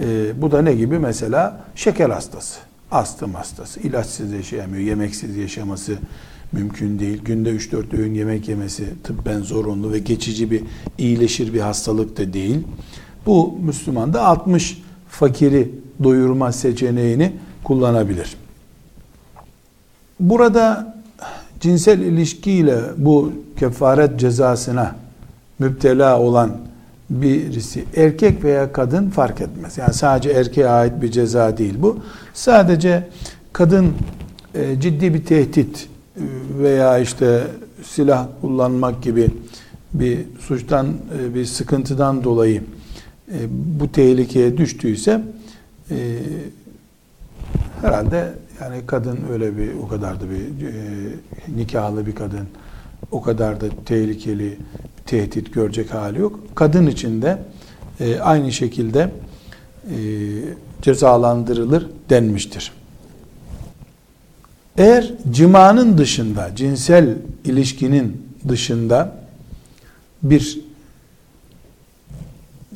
e, 0.00 0.42
bu 0.42 0.50
da 0.50 0.62
ne 0.62 0.74
gibi? 0.74 0.98
Mesela 0.98 1.60
şeker 1.74 2.10
hastası, 2.10 2.60
astım 2.90 3.34
hastası, 3.34 3.80
ilaçsız 3.80 4.32
yaşayamıyor, 4.32 4.82
yemeksiz 4.82 5.36
yaşaması 5.36 5.98
mümkün 6.52 6.98
değil. 6.98 7.22
Günde 7.24 7.50
3-4 7.50 7.98
öğün 7.98 8.14
yemek 8.14 8.48
yemesi 8.48 8.84
tıbben 9.04 9.40
zorunlu 9.40 9.92
ve 9.92 9.98
geçici 9.98 10.50
bir 10.50 10.62
iyileşir 10.98 11.54
bir 11.54 11.60
hastalık 11.60 12.16
da 12.16 12.32
değil. 12.32 12.58
Bu 13.26 13.58
Müslüman 13.62 14.12
da 14.12 14.24
60 14.24 14.82
fakiri 15.08 15.70
doyurma 16.04 16.52
seçeneğini 16.52 17.32
kullanabilir. 17.64 18.36
Burada 20.20 20.96
cinsel 21.60 22.00
ilişkiyle 22.00 22.80
bu 22.96 23.32
kefaret 23.58 24.20
cezasına 24.20 24.96
müptela 25.58 26.20
olan 26.20 26.56
birisi 27.10 27.84
erkek 27.96 28.44
veya 28.44 28.72
kadın 28.72 29.10
fark 29.10 29.40
etmez. 29.40 29.78
Yani 29.78 29.94
sadece 29.94 30.30
erkeğe 30.30 30.68
ait 30.68 31.02
bir 31.02 31.10
ceza 31.10 31.58
değil 31.58 31.74
bu. 31.78 31.98
Sadece 32.34 33.08
kadın 33.52 33.92
e, 34.54 34.80
ciddi 34.80 35.14
bir 35.14 35.24
tehdit 35.24 35.88
veya 36.58 36.98
işte 36.98 37.42
silah 37.82 38.28
kullanmak 38.40 39.02
gibi 39.02 39.28
bir 39.94 40.18
suçtan 40.40 40.86
e, 41.18 41.34
bir 41.34 41.44
sıkıntıdan 41.44 42.24
dolayı 42.24 42.62
bu 43.50 43.92
tehlikeye 43.92 44.56
düştüyse 44.56 45.22
herhalde 47.82 48.34
yani 48.60 48.86
kadın 48.86 49.18
öyle 49.32 49.56
bir 49.56 49.74
o 49.74 49.88
kadar 49.88 50.20
da 50.20 50.24
bir 50.30 50.66
e, 50.66 50.72
nikahlı 51.56 52.06
bir 52.06 52.14
kadın 52.14 52.48
o 53.10 53.22
kadar 53.22 53.60
da 53.60 53.66
tehlikeli 53.86 54.58
tehdit 55.06 55.54
görecek 55.54 55.94
hali 55.94 56.18
yok. 56.18 56.40
Kadın 56.54 56.86
için 56.86 57.22
de 57.22 57.38
e, 58.00 58.20
aynı 58.20 58.52
şekilde 58.52 59.00
e, 59.00 59.98
cezalandırılır 60.82 61.86
denmiştir. 62.10 62.72
Eğer 64.78 65.12
cimanın 65.30 65.98
dışında, 65.98 66.50
cinsel 66.56 67.16
ilişkinin 67.44 68.26
dışında 68.48 69.16
bir 70.22 70.60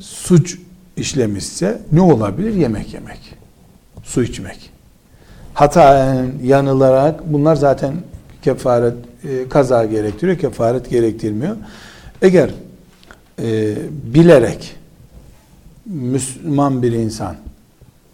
suç 0.00 0.58
işlemişse 0.96 1.82
ne 1.92 2.00
olabilir? 2.00 2.54
Yemek 2.54 2.94
yemek, 2.94 3.20
su 4.02 4.22
içmek 4.22 4.72
hataen 5.54 6.32
yanılarak 6.42 7.32
bunlar 7.32 7.56
zaten 7.56 7.94
kefaret 8.42 8.94
e, 9.24 9.48
kaza 9.48 9.84
gerektiriyor, 9.84 10.38
kefaret 10.38 10.90
gerektirmiyor. 10.90 11.56
Eğer 12.22 12.50
e, 13.42 13.74
bilerek 14.14 14.76
Müslüman 15.86 16.82
bir 16.82 16.92
insan 16.92 17.36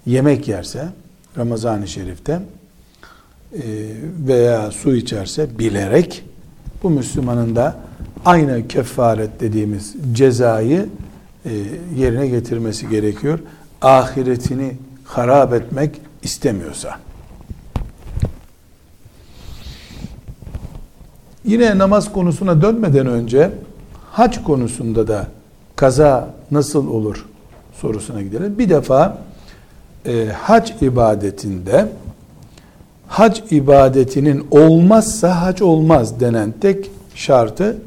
yemek 0.07 0.49
yerse 0.49 0.89
Ramazan-ı 1.37 1.89
Şerif'te 1.89 2.41
veya 4.27 4.71
su 4.71 4.95
içerse 4.95 5.59
bilerek 5.59 6.25
bu 6.83 6.91
Müslümanın 6.91 7.57
da 7.57 7.77
aynı 8.25 8.69
kefaret 8.69 9.41
dediğimiz 9.41 9.95
cezayı 10.13 10.89
e, 11.45 11.51
yerine 11.97 12.29
getirmesi 12.29 12.89
gerekiyor. 12.89 13.39
Ahiretini 13.83 14.77
harap 15.05 15.53
etmek 15.53 16.01
istemiyorsa. 16.23 16.99
Yine 21.45 21.79
namaz 21.79 22.13
konusuna 22.13 22.63
dönmeden 22.63 23.07
önce 23.07 23.51
hac 24.11 24.43
konusunda 24.45 25.09
da 25.09 25.27
kaza 25.77 26.35
nasıl 26.51 26.89
olur 26.89 27.27
sorusuna 27.81 28.23
gidelim. 28.23 28.59
Bir 28.59 28.69
defa 28.71 29.19
e, 30.07 30.27
hac 30.27 30.71
ibadetinde 30.83 31.89
hac 33.09 33.41
ibadetinin 33.51 34.47
olmazsa 34.51 35.43
hac 35.43 35.63
olmaz 35.63 36.21
denen 36.21 36.55
tek 36.61 36.91
şartı 37.15 37.79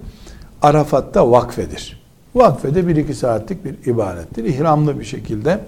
Arafat'ta 0.62 1.32
vakfedir. 1.32 2.02
Vakfede 2.36 2.88
bir 2.88 2.96
iki 2.96 3.14
saatlik 3.14 3.66
bir 3.66 3.92
ibadettir. 3.92 4.44
İhramlı 4.44 5.00
bir 5.00 5.06
şekilde 5.06 5.60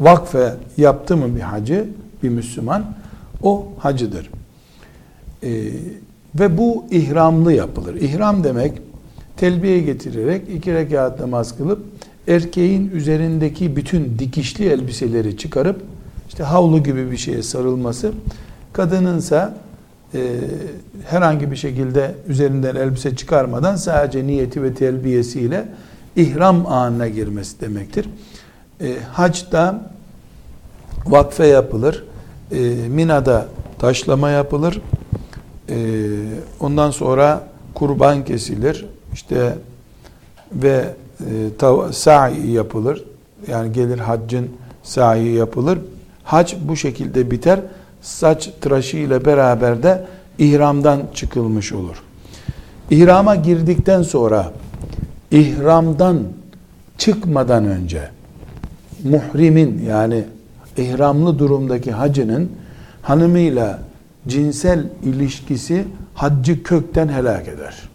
vakfe 0.00 0.54
yaptı 0.76 1.16
mı 1.16 1.36
bir 1.36 1.40
hacı, 1.40 1.88
bir 2.22 2.28
Müslüman, 2.28 2.84
o 3.42 3.66
hacıdır. 3.78 4.30
Ee, 5.42 5.48
ve 6.34 6.58
bu 6.58 6.84
ihramlı 6.90 7.52
yapılır. 7.52 7.94
İhram 7.94 8.44
demek 8.44 8.72
telbiye 9.36 9.80
getirerek 9.80 10.42
iki 10.54 10.74
rekat 10.74 11.20
namaz 11.20 11.56
kılıp 11.56 11.84
erkeğin 12.28 12.90
üzerindeki 12.90 13.76
bütün 13.76 14.18
dikişli 14.18 14.64
elbiseleri 14.68 15.36
çıkarıp 15.36 15.82
işte 16.28 16.42
havlu 16.42 16.82
gibi 16.82 17.10
bir 17.10 17.16
şeye 17.16 17.42
sarılması 17.42 18.12
kadınınsa 18.72 19.54
e, 20.14 20.20
herhangi 21.06 21.50
bir 21.50 21.56
şekilde 21.56 22.14
üzerinden 22.28 22.76
elbise 22.76 23.16
çıkarmadan 23.16 23.76
sadece 23.76 24.26
niyeti 24.26 24.62
ve 24.62 24.74
telbiyesiyle 24.74 25.68
ihram 26.16 26.66
anına 26.66 27.08
girmesi 27.08 27.60
demektir. 27.60 28.08
E, 28.80 28.94
hacda 29.12 29.90
vakfe 31.06 31.46
yapılır. 31.46 32.04
E, 32.52 32.58
Mina'da 32.88 33.46
taşlama 33.78 34.30
yapılır. 34.30 34.80
Ee, 35.68 35.74
ondan 36.60 36.90
sonra 36.90 37.42
kurban 37.74 38.24
kesilir. 38.24 38.86
İşte 39.12 39.54
ve 40.52 40.94
e, 41.20 41.92
sa'i 41.92 42.50
yapılır. 42.50 43.04
Yani 43.48 43.72
gelir 43.72 43.98
haccın 43.98 44.48
sa'i 44.82 45.28
yapılır. 45.28 45.78
Hac 46.24 46.54
bu 46.68 46.76
şekilde 46.76 47.30
biter. 47.30 47.60
Saç 48.02 48.50
tıraşı 48.60 48.96
ile 48.96 49.24
beraber 49.24 49.82
de 49.82 50.06
ihramdan 50.38 51.02
çıkılmış 51.14 51.72
olur. 51.72 52.02
İhrama 52.90 53.36
girdikten 53.36 54.02
sonra 54.02 54.52
ihramdan 55.30 56.22
çıkmadan 56.98 57.64
önce 57.64 58.10
muhrimin 59.04 59.84
yani 59.88 60.24
ihramlı 60.76 61.38
durumdaki 61.38 61.92
hacının 61.92 62.52
hanımıyla 63.02 63.78
cinsel 64.28 64.86
ilişkisi 65.02 65.84
haccı 66.14 66.62
kökten 66.62 67.08
helak 67.08 67.48
eder. 67.48 67.88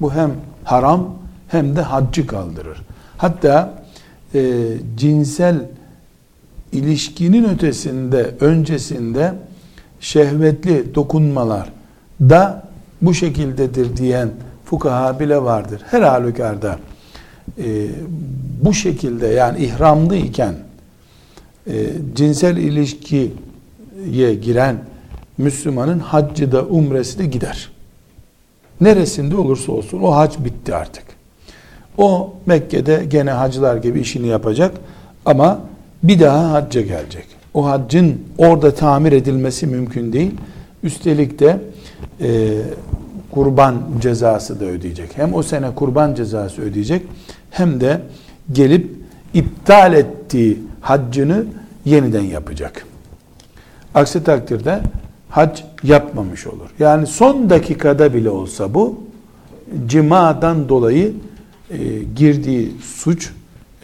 Bu 0.00 0.12
hem 0.12 0.30
haram 0.64 1.14
hem 1.48 1.76
de 1.76 1.82
haccı 1.82 2.26
kaldırır. 2.26 2.82
Hatta 3.18 3.82
e, 4.34 4.62
cinsel 4.96 5.56
ilişkinin 6.74 7.44
ötesinde, 7.44 8.34
öncesinde 8.40 9.34
şehvetli 10.00 10.94
dokunmalar 10.94 11.72
da 12.20 12.68
bu 13.02 13.14
şekildedir 13.14 13.96
diyen 13.96 14.30
fukaha 14.64 15.20
bile 15.20 15.42
vardır. 15.42 15.82
Her 15.90 16.02
halükarda 16.02 16.78
e, 17.58 17.86
bu 18.62 18.74
şekilde 18.74 19.26
yani 19.26 19.64
ihramlı 19.64 20.16
iken 20.16 20.54
e, 21.66 21.86
cinsel 22.14 22.56
ilişkiye 22.56 24.34
giren 24.42 24.76
Müslümanın 25.38 25.98
haccı 25.98 26.52
da 26.52 26.62
umresi 26.62 27.18
de 27.18 27.26
gider. 27.26 27.70
Neresinde 28.80 29.36
olursa 29.36 29.72
olsun 29.72 30.02
o 30.02 30.14
hac 30.14 30.38
bitti 30.38 30.74
artık. 30.74 31.04
O 31.98 32.34
Mekke'de 32.46 33.04
gene 33.08 33.30
hacılar 33.30 33.76
gibi 33.76 34.00
işini 34.00 34.26
yapacak 34.26 34.74
ama 35.24 35.60
bir 36.04 36.20
daha 36.20 36.52
hacca 36.52 36.80
gelecek. 36.80 37.26
O 37.54 37.66
haccın 37.66 38.20
orada 38.38 38.74
tamir 38.74 39.12
edilmesi 39.12 39.66
mümkün 39.66 40.12
değil. 40.12 40.30
Üstelik 40.82 41.38
de 41.38 41.60
e, 42.20 42.58
kurban 43.30 43.82
cezası 44.00 44.60
da 44.60 44.64
ödeyecek. 44.64 45.18
Hem 45.18 45.34
o 45.34 45.42
sene 45.42 45.74
kurban 45.74 46.14
cezası 46.14 46.62
ödeyecek 46.62 47.02
hem 47.50 47.80
de 47.80 48.00
gelip 48.52 48.90
iptal 49.34 49.94
ettiği 49.94 50.58
haccını 50.80 51.44
yeniden 51.84 52.22
yapacak. 52.22 52.86
Aksi 53.94 54.24
takdirde 54.24 54.80
hac 55.30 55.60
yapmamış 55.82 56.46
olur. 56.46 56.70
Yani 56.78 57.06
son 57.06 57.50
dakikada 57.50 58.14
bile 58.14 58.30
olsa 58.30 58.74
bu 58.74 59.00
cimadan 59.86 60.68
dolayı 60.68 61.12
e, 61.70 61.78
girdiği 62.16 62.72
suç 62.82 63.30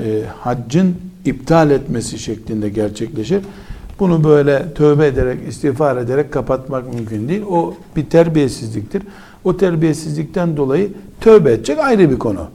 e, 0.00 0.22
haccın 0.38 0.96
iptal 1.24 1.70
etmesi 1.70 2.18
şeklinde 2.18 2.68
gerçekleşir. 2.68 3.40
Bunu 3.98 4.24
böyle 4.24 4.74
tövbe 4.74 5.06
ederek, 5.06 5.48
istiğfar 5.48 5.96
ederek 5.96 6.32
kapatmak 6.32 6.94
mümkün 6.94 7.28
değil. 7.28 7.42
O 7.50 7.74
bir 7.96 8.06
terbiyesizliktir. 8.06 9.02
O 9.44 9.56
terbiyesizlikten 9.56 10.56
dolayı 10.56 10.92
tövbe 11.20 11.52
edecek 11.52 11.78
ayrı 11.78 12.10
bir 12.10 12.18
konu. 12.18 12.46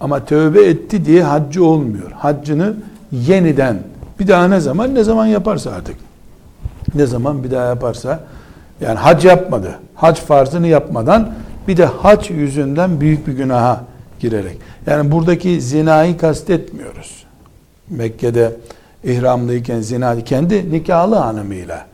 Ama 0.00 0.24
tövbe 0.24 0.64
etti 0.64 1.04
diye 1.04 1.22
haccı 1.22 1.64
olmuyor. 1.64 2.12
Haccını 2.12 2.74
yeniden 3.12 3.82
bir 4.20 4.28
daha 4.28 4.48
ne 4.48 4.60
zaman? 4.60 4.94
Ne 4.94 5.04
zaman 5.04 5.26
yaparsa 5.26 5.70
artık. 5.70 5.96
Ne 6.94 7.06
zaman 7.06 7.44
bir 7.44 7.50
daha 7.50 7.66
yaparsa 7.66 8.20
yani 8.80 8.98
hac 8.98 9.24
yapmadı. 9.24 9.78
Hac 9.94 10.18
farzını 10.20 10.66
yapmadan 10.66 11.32
bir 11.68 11.76
de 11.76 11.84
hac 11.84 12.30
yüzünden 12.30 13.00
büyük 13.00 13.26
bir 13.26 13.32
günaha 13.32 13.80
girerek. 14.20 14.58
Yani 14.86 15.12
buradaki 15.12 15.60
zinayı 15.60 16.18
kastetmiyoruz. 16.18 17.13
Mekke'de 17.90 18.56
ihramlıyken 19.04 19.80
zina 19.80 20.24
kendi 20.24 20.72
nikahlı 20.72 21.14
hanımıyla 21.14 21.86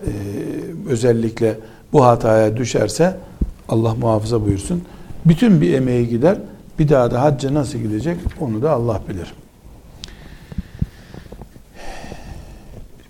e, 0.00 0.10
özellikle 0.88 1.58
bu 1.92 2.04
hataya 2.04 2.56
düşerse 2.56 3.16
Allah 3.68 3.94
muhafaza 3.94 4.44
buyursun. 4.46 4.82
Bütün 5.24 5.60
bir 5.60 5.74
emeği 5.74 6.08
gider. 6.08 6.38
Bir 6.78 6.88
daha 6.88 7.10
da 7.10 7.22
hacca 7.22 7.54
nasıl 7.54 7.78
gidecek 7.78 8.16
onu 8.40 8.62
da 8.62 8.70
Allah 8.70 9.00
bilir. 9.08 9.34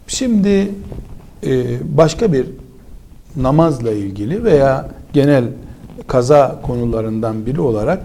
Şimdi 0.06 0.70
e, 1.46 1.78
başka 1.96 2.32
bir 2.32 2.46
namazla 3.36 3.90
ilgili 3.90 4.44
veya 4.44 4.88
genel 5.12 5.44
kaza 6.06 6.60
konularından 6.62 7.46
biri 7.46 7.60
olarak 7.60 8.02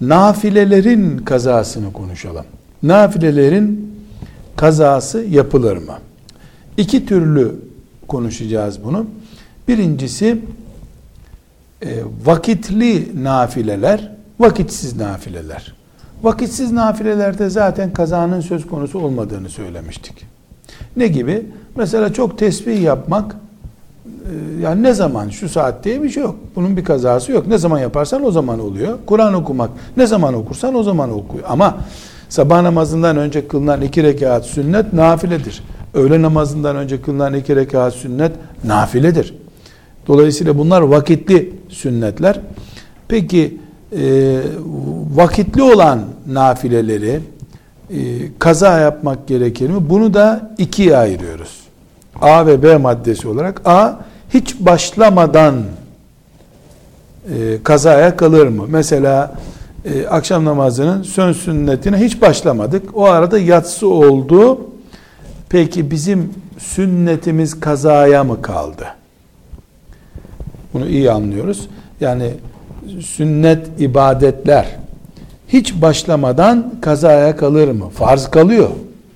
nafilelerin 0.00 1.18
kazasını 1.18 1.92
konuşalım. 1.92 2.44
Nafilelerin 2.82 3.96
kazası 4.56 5.20
yapılır 5.20 5.76
mı? 5.76 5.98
İki 6.76 7.06
türlü 7.06 7.54
konuşacağız 8.08 8.84
bunu. 8.84 9.06
Birincisi 9.68 10.38
e, 11.82 11.88
vakitli 12.24 13.24
nafileler, 13.24 14.12
vakitsiz 14.40 14.96
nafileler. 14.96 15.74
Vakitsiz 16.22 16.72
nafilelerde 16.72 17.50
zaten 17.50 17.92
kazanın 17.92 18.40
söz 18.40 18.66
konusu 18.66 18.98
olmadığını 18.98 19.48
söylemiştik. 19.48 20.26
Ne 20.96 21.06
gibi? 21.06 21.46
Mesela 21.76 22.12
çok 22.12 22.38
tesbih 22.38 22.82
yapmak 22.82 23.36
e, 24.06 24.60
yani 24.62 24.82
ne 24.82 24.94
zaman 24.94 25.28
şu 25.28 25.48
saat 25.48 25.84
diye 25.84 26.02
bir 26.02 26.10
şey 26.10 26.22
yok. 26.22 26.36
Bunun 26.56 26.76
bir 26.76 26.84
kazası 26.84 27.32
yok. 27.32 27.46
Ne 27.46 27.58
zaman 27.58 27.78
yaparsan 27.78 28.24
o 28.24 28.30
zaman 28.30 28.60
oluyor. 28.60 28.98
Kur'an 29.06 29.34
okumak 29.34 29.70
ne 29.96 30.06
zaman 30.06 30.34
okursan 30.34 30.74
o 30.74 30.82
zaman 30.82 31.10
okuyor. 31.10 31.44
Ama 31.48 31.78
sabah 32.30 32.62
namazından 32.62 33.16
önce 33.16 33.48
kılınan 33.48 33.80
iki 33.80 34.02
rekat 34.02 34.46
sünnet 34.46 34.92
nafiledir. 34.92 35.62
Öğle 35.94 36.22
namazından 36.22 36.76
önce 36.76 37.02
kılınan 37.02 37.34
iki 37.34 37.56
rekat 37.56 37.94
sünnet 37.94 38.32
nafiledir. 38.64 39.34
Dolayısıyla 40.06 40.58
bunlar 40.58 40.80
vakitli 40.80 41.52
sünnetler. 41.68 42.40
Peki 43.08 43.58
e, 43.92 44.40
vakitli 45.14 45.62
olan 45.62 46.04
nafileleri 46.26 47.20
e, 47.90 47.98
kaza 48.38 48.78
yapmak 48.78 49.28
gerekir 49.28 49.70
mi? 49.70 49.90
Bunu 49.90 50.14
da 50.14 50.54
ikiye 50.58 50.96
ayırıyoruz. 50.96 51.60
A 52.22 52.46
ve 52.46 52.62
B 52.62 52.76
maddesi 52.76 53.28
olarak. 53.28 53.60
A 53.64 53.92
hiç 54.34 54.60
başlamadan 54.60 55.54
e, 57.34 57.62
kazaya 57.62 58.16
kalır 58.16 58.46
mı? 58.46 58.64
Mesela 58.68 59.34
e, 59.84 60.06
akşam 60.06 60.44
namazının 60.44 61.02
son 61.02 61.32
sünnetine 61.32 61.96
hiç 61.96 62.22
başlamadık. 62.22 62.96
O 62.96 63.04
arada 63.04 63.38
yatsı 63.38 63.88
oldu. 63.88 64.60
Peki 65.48 65.90
bizim 65.90 66.34
sünnetimiz 66.58 67.60
kazaya 67.60 68.24
mı 68.24 68.42
kaldı? 68.42 68.86
Bunu 70.74 70.86
iyi 70.86 71.10
anlıyoruz. 71.10 71.68
Yani 72.00 72.32
sünnet 73.00 73.80
ibadetler 73.80 74.66
hiç 75.48 75.82
başlamadan 75.82 76.74
kazaya 76.80 77.36
kalır 77.36 77.68
mı? 77.68 77.88
Farz 77.88 78.30
kalıyor. 78.30 78.68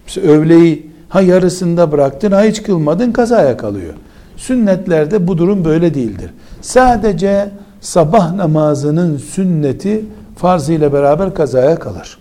Mesela 0.07 0.33
öğleyi 0.33 0.91
ha 1.09 1.21
yarısında 1.21 1.93
bıraktın 1.93 2.33
ha 2.33 2.43
hiç 2.43 2.63
kılmadın 2.63 3.13
kazaya 3.13 3.57
kalıyor. 3.57 3.95
Sünnetlerde 4.37 5.29
bu 5.29 5.39
durum 5.39 5.65
böyle 5.65 5.95
değildir. 5.95 6.31
Sadece 6.61 7.49
sabah 7.81 8.35
namazının 8.35 9.17
sünneti 9.17 10.05
farz 10.37 10.69
ile 10.69 10.93
beraber 10.93 11.35
kazaya 11.35 11.79
kalır. 11.79 12.19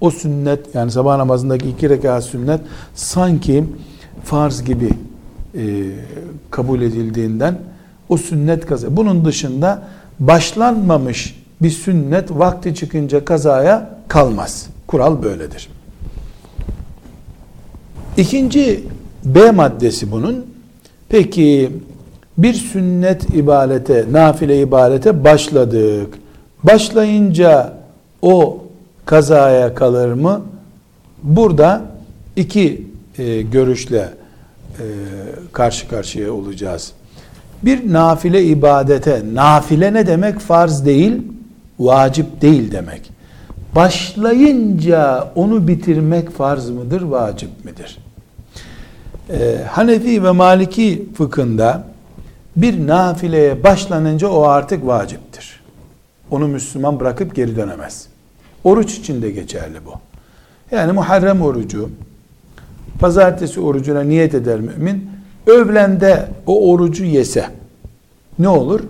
O 0.00 0.10
sünnet 0.10 0.74
yani 0.74 0.90
sabah 0.90 1.16
namazındaki 1.16 1.68
iki 1.68 1.90
rekat 1.90 2.24
sünnet 2.24 2.60
sanki 2.94 3.64
farz 4.24 4.64
gibi 4.64 4.90
e, 5.54 5.62
kabul 6.50 6.80
edildiğinden 6.80 7.58
o 8.08 8.16
sünnet 8.16 8.66
kaza. 8.66 8.96
Bunun 8.96 9.24
dışında 9.24 9.82
başlanmamış 10.20 11.42
bir 11.62 11.70
sünnet 11.70 12.30
vakti 12.30 12.74
çıkınca 12.74 13.24
kazaya 13.24 13.90
kalmaz. 14.08 14.66
Kural 14.86 15.22
böyledir. 15.22 15.68
İkinci 18.16 18.84
B 19.24 19.50
maddesi 19.50 20.12
bunun. 20.12 20.46
Peki 21.08 21.72
bir 22.38 22.54
sünnet 22.54 23.34
ibadete, 23.34 24.06
nafile 24.10 24.60
ibadete 24.60 25.24
başladık. 25.24 26.14
Başlayınca 26.62 27.72
o 28.22 28.64
kazaya 29.04 29.74
kalır 29.74 30.12
mı? 30.12 30.42
Burada 31.22 31.82
iki 32.36 32.86
e, 33.18 33.42
görüşle 33.42 34.08
e, 34.78 34.84
karşı 35.52 35.88
karşıya 35.88 36.32
olacağız. 36.32 36.92
Bir 37.62 37.92
nafile 37.92 38.44
ibadete, 38.44 39.22
nafile 39.34 39.92
ne 39.92 40.06
demek? 40.06 40.38
Farz 40.38 40.86
değil, 40.86 41.22
vacip 41.78 42.42
değil 42.42 42.72
demek. 42.72 43.10
Başlayınca 43.74 45.28
onu 45.34 45.68
bitirmek 45.68 46.30
farz 46.30 46.70
mıdır, 46.70 47.02
vacip 47.02 47.64
midir? 47.64 47.98
Ee, 49.30 49.56
Hanefi 49.70 50.24
ve 50.24 50.30
Maliki 50.30 51.08
fıkhında 51.14 51.84
bir 52.56 52.86
nafileye 52.86 53.62
başlanınca 53.64 54.28
o 54.28 54.42
artık 54.42 54.86
vaciptir. 54.86 55.27
Onu 56.30 56.48
Müslüman 56.48 57.00
bırakıp 57.00 57.34
geri 57.34 57.56
dönemez. 57.56 58.06
Oruç 58.64 58.98
için 58.98 59.22
de 59.22 59.30
geçerli 59.30 59.78
bu. 59.86 59.92
Yani 60.76 60.92
Muharrem 60.92 61.42
orucu, 61.42 61.90
pazartesi 63.00 63.60
orucuna 63.60 64.00
niyet 64.02 64.34
eder 64.34 64.60
mümin, 64.60 65.10
övlende 65.46 66.28
o 66.46 66.70
orucu 66.70 67.04
yese 67.04 67.46
ne 68.38 68.48
olur? 68.48 68.80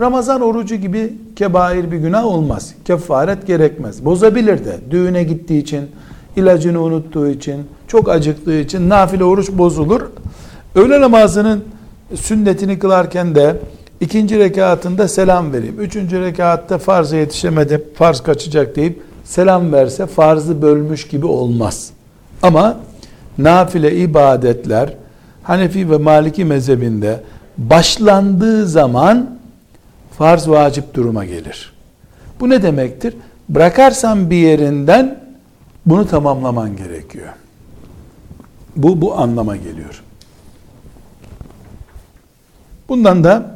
Ramazan 0.00 0.40
orucu 0.40 0.74
gibi 0.74 1.12
kebair 1.36 1.90
bir 1.90 1.96
günah 1.96 2.24
olmaz. 2.24 2.74
Kefaret 2.84 3.46
gerekmez. 3.46 4.04
Bozabilir 4.04 4.64
de. 4.64 4.76
Düğüne 4.90 5.24
gittiği 5.24 5.62
için, 5.62 5.90
ilacını 6.36 6.82
unuttuğu 6.82 7.28
için, 7.28 7.66
çok 7.88 8.08
acıktığı 8.08 8.58
için 8.58 8.88
nafile 8.88 9.24
oruç 9.24 9.50
bozulur. 9.52 10.02
Öğle 10.74 11.00
namazının 11.00 11.64
sünnetini 12.14 12.78
kılarken 12.78 13.34
de 13.34 13.56
ikinci 14.00 14.38
rekatında 14.38 15.08
selam 15.08 15.52
vereyim. 15.52 15.80
Üçüncü 15.80 16.20
rekatta 16.20 16.78
farza 16.78 17.16
yetişemedim, 17.16 17.84
farz 17.94 18.20
kaçacak 18.20 18.76
deyip 18.76 19.02
selam 19.24 19.72
verse 19.72 20.06
farzı 20.06 20.62
bölmüş 20.62 21.08
gibi 21.08 21.26
olmaz. 21.26 21.90
Ama 22.42 22.76
nafile 23.38 23.96
ibadetler 23.96 24.94
Hanefi 25.42 25.90
ve 25.90 25.96
Maliki 25.96 26.44
mezhebinde 26.44 27.20
başlandığı 27.58 28.66
zaman 28.66 29.38
farz 30.18 30.48
vacip 30.48 30.94
duruma 30.94 31.24
gelir. 31.24 31.72
Bu 32.40 32.50
ne 32.50 32.62
demektir? 32.62 33.14
Bırakarsan 33.48 34.30
bir 34.30 34.36
yerinden 34.36 35.20
bunu 35.86 36.08
tamamlaman 36.08 36.76
gerekiyor. 36.76 37.28
Bu 38.76 39.00
bu 39.00 39.18
anlama 39.18 39.56
geliyor. 39.56 40.02
Bundan 42.88 43.24
da 43.24 43.55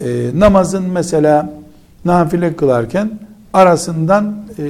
e, 0.00 0.30
namazın 0.34 0.84
mesela 0.84 1.52
nafile 2.04 2.56
kılarken 2.56 3.10
arasından 3.52 4.36
e, 4.58 4.62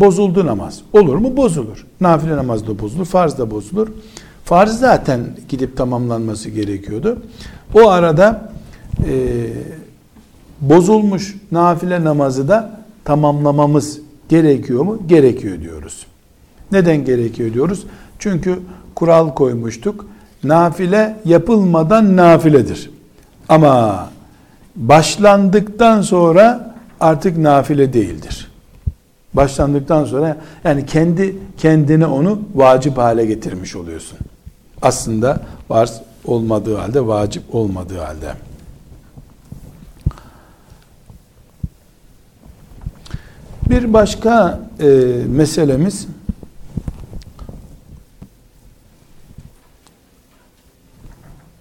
bozuldu 0.00 0.46
namaz. 0.46 0.80
Olur 0.92 1.16
mu? 1.16 1.36
Bozulur. 1.36 1.86
Nafile 2.00 2.36
namaz 2.36 2.66
da 2.66 2.78
bozulur, 2.78 3.04
farz 3.04 3.38
da 3.38 3.50
bozulur. 3.50 3.88
Farz 4.44 4.78
zaten 4.78 5.20
gidip 5.48 5.76
tamamlanması 5.76 6.50
gerekiyordu. 6.50 7.22
O 7.74 7.88
arada 7.88 8.52
e, 9.08 9.46
bozulmuş 10.60 11.36
nafile 11.52 12.04
namazı 12.04 12.48
da 12.48 12.80
tamamlamamız 13.04 14.00
gerekiyor 14.28 14.84
mu? 14.84 14.98
Gerekiyor 15.06 15.60
diyoruz. 15.60 16.06
Neden 16.72 17.04
gerekiyor 17.04 17.54
diyoruz? 17.54 17.86
Çünkü 18.18 18.58
kural 18.94 19.34
koymuştuk. 19.34 20.06
Nafile 20.44 21.16
yapılmadan 21.24 22.16
nafiledir. 22.16 22.90
Ama 23.48 24.10
başlandıktan 24.76 26.02
sonra 26.02 26.74
artık 27.00 27.38
nafile 27.38 27.92
değildir. 27.92 28.50
Başlandıktan 29.34 30.04
sonra 30.04 30.36
yani 30.64 30.86
kendi 30.86 31.36
kendine 31.58 32.06
onu 32.06 32.40
vacip 32.54 32.98
hale 32.98 33.26
getirmiş 33.26 33.76
oluyorsun. 33.76 34.18
Aslında 34.82 35.40
var 35.68 35.90
olmadığı 36.24 36.76
halde, 36.76 37.06
vacip 37.06 37.54
olmadığı 37.54 37.98
halde. 37.98 38.32
Bir 43.70 43.92
başka 43.92 44.60
e, 44.80 44.86
meselemiz 45.28 46.06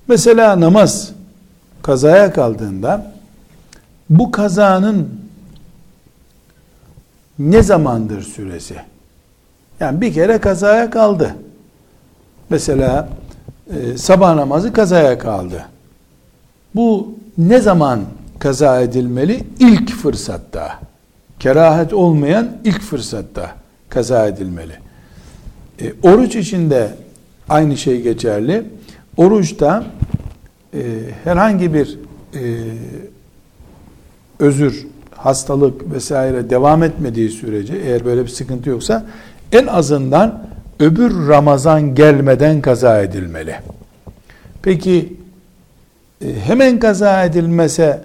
mesela 0.07 0.59
namaz 0.59 1.14
kazaya 1.85 2.33
kaldığında 2.33 3.11
bu 4.09 4.31
kazanın 4.31 5.09
ne 7.39 7.63
zamandır 7.63 8.21
süresi? 8.21 8.75
Yani 9.79 10.01
bir 10.01 10.13
kere 10.13 10.37
kazaya 10.37 10.89
kaldı. 10.89 11.35
Mesela 12.49 13.09
e, 13.69 13.97
sabah 13.97 14.35
namazı 14.35 14.73
kazaya 14.73 15.19
kaldı. 15.19 15.65
Bu 16.75 17.13
ne 17.37 17.59
zaman 17.59 18.01
kaza 18.39 18.81
edilmeli? 18.81 19.43
İlk 19.59 19.91
fırsatta. 19.91 20.79
Kerahet 21.39 21.93
olmayan 21.93 22.49
ilk 22.63 22.81
fırsatta 22.81 23.51
kaza 23.89 24.27
edilmeli. 24.27 24.73
E, 25.81 25.93
oruç 26.03 26.35
içinde 26.35 26.89
aynı 27.49 27.77
şey 27.77 28.01
geçerli. 28.01 28.63
Oruçta 29.17 29.83
e, 30.75 30.81
herhangi 31.23 31.73
bir 31.73 31.99
e, 32.33 32.41
özür, 34.39 34.87
hastalık 35.11 35.93
vesaire 35.93 36.49
devam 36.49 36.83
etmediği 36.83 37.29
sürece 37.29 37.75
eğer 37.75 38.05
böyle 38.05 38.23
bir 38.23 38.29
sıkıntı 38.29 38.69
yoksa 38.69 39.05
en 39.51 39.67
azından 39.67 40.47
öbür 40.79 41.27
Ramazan 41.27 41.95
gelmeden 41.95 42.61
kaza 42.61 43.01
edilmeli. 43.01 43.55
Peki 44.61 45.13
e, 46.21 46.33
hemen 46.33 46.79
kaza 46.79 47.23
edilmese 47.23 48.01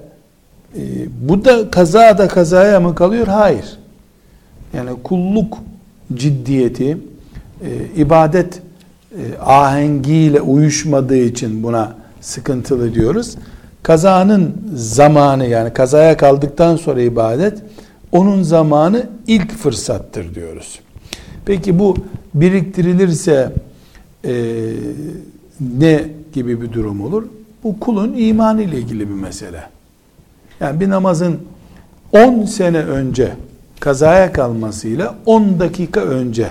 e, 0.76 0.80
bu 1.28 1.44
da 1.44 1.70
kaza 1.70 2.18
da 2.18 2.28
kazaya 2.28 2.80
mı 2.80 2.94
kalıyor? 2.94 3.26
Hayır. 3.26 3.78
Yani 4.76 4.90
kulluk 5.04 5.58
ciddiyeti 6.14 6.98
e, 7.64 7.70
ibadet 7.96 8.62
ahengiyle 9.40 10.40
uyuşmadığı 10.40 11.16
için 11.16 11.62
buna 11.62 11.99
sıkıntılı 12.20 12.94
diyoruz. 12.94 13.36
Kazanın 13.82 14.56
zamanı 14.74 15.46
yani 15.46 15.72
kazaya 15.72 16.16
kaldıktan 16.16 16.76
sonra 16.76 17.00
ibadet 17.00 17.62
onun 18.12 18.42
zamanı 18.42 19.06
ilk 19.26 19.52
fırsattır 19.52 20.34
diyoruz. 20.34 20.80
Peki 21.44 21.78
bu 21.78 21.96
biriktirilirse 22.34 23.52
e, 24.24 24.32
ne 25.78 26.04
gibi 26.32 26.62
bir 26.62 26.72
durum 26.72 27.00
olur? 27.00 27.24
Bu 27.64 27.80
kulun 27.80 28.14
imanı 28.16 28.62
ile 28.62 28.78
ilgili 28.78 29.08
bir 29.08 29.14
mesele. 29.14 29.62
Yani 30.60 30.80
bir 30.80 30.90
namazın 30.90 31.38
10 32.12 32.44
sene 32.44 32.78
önce 32.78 33.32
kazaya 33.80 34.32
kalmasıyla 34.32 35.14
10 35.26 35.60
dakika 35.60 36.00
önce 36.00 36.50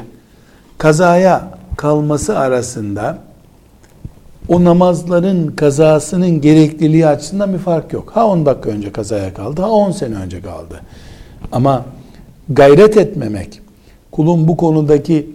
kazaya 0.77 1.59
kalması 1.77 2.39
arasında 2.39 3.17
o 4.49 4.63
namazların 4.63 5.47
kazasının 5.47 6.41
gerekliliği 6.41 7.07
açısından 7.07 7.53
bir 7.53 7.57
fark 7.57 7.93
yok. 7.93 8.11
Ha 8.13 8.27
10 8.27 8.45
dakika 8.45 8.69
önce 8.69 8.91
kazaya 8.91 9.33
kaldı, 9.33 9.61
ha 9.61 9.69
10 9.69 9.91
sene 9.91 10.15
önce 10.15 10.41
kaldı. 10.41 10.81
Ama 11.51 11.85
gayret 12.49 12.97
etmemek, 12.97 13.61
kulun 14.11 14.47
bu 14.47 14.57
konudaki 14.57 15.29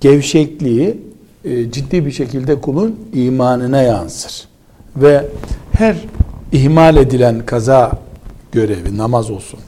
gevşekliği 0.00 1.00
e, 1.44 1.70
ciddi 1.70 2.06
bir 2.06 2.10
şekilde 2.10 2.60
kulun 2.60 2.96
imanına 3.12 3.82
yansır. 3.82 4.48
Ve 4.96 5.24
her 5.72 5.96
ihmal 6.52 6.96
edilen 6.96 7.46
kaza 7.46 7.92
görevi, 8.52 8.96
namaz 8.96 9.30
olsun, 9.30 9.60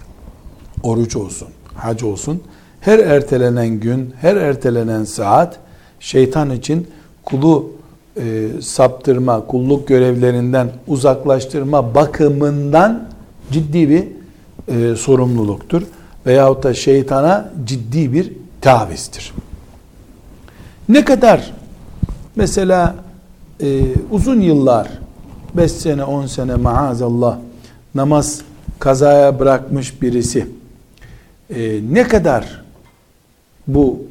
oruç 0.83 1.17
olsun, 1.17 1.49
hac 1.75 2.03
olsun, 2.03 2.43
her 2.81 2.99
ertelenen 2.99 3.69
gün, 3.69 4.15
her 4.21 4.37
ertelenen 4.37 5.05
saat 5.05 5.59
şeytan 6.01 6.51
için 6.51 6.87
kulu 7.25 7.80
e, 8.17 8.49
saptırma, 8.63 9.47
kulluk 9.47 9.89
görevlerinden 9.89 10.71
uzaklaştırma 10.87 11.95
bakımından 11.95 13.09
ciddi 13.53 13.89
bir 13.89 14.05
e, 14.69 14.97
sorumluluktur. 14.97 15.83
Veyahut 16.27 16.63
da 16.63 16.75
şeytana 16.75 17.51
ciddi 17.65 18.13
bir 18.13 18.33
tavizdir. 18.61 19.33
Ne 20.89 21.05
kadar 21.05 21.53
mesela 22.37 22.95
e, 23.63 23.83
uzun 24.11 24.41
yıllar 24.41 24.89
5 25.55 25.73
sene 25.73 26.05
10 26.05 26.27
sene 26.27 26.55
maazallah 26.55 27.39
namaz 27.95 28.41
kazaya 28.79 29.39
bırakmış 29.39 30.03
birisi 30.03 30.47
e, 31.55 31.81
ne 31.91 32.09
kadar 32.09 32.63
bu 33.67 34.03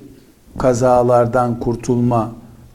kazalardan 0.58 1.60
kurtulma 1.60 2.32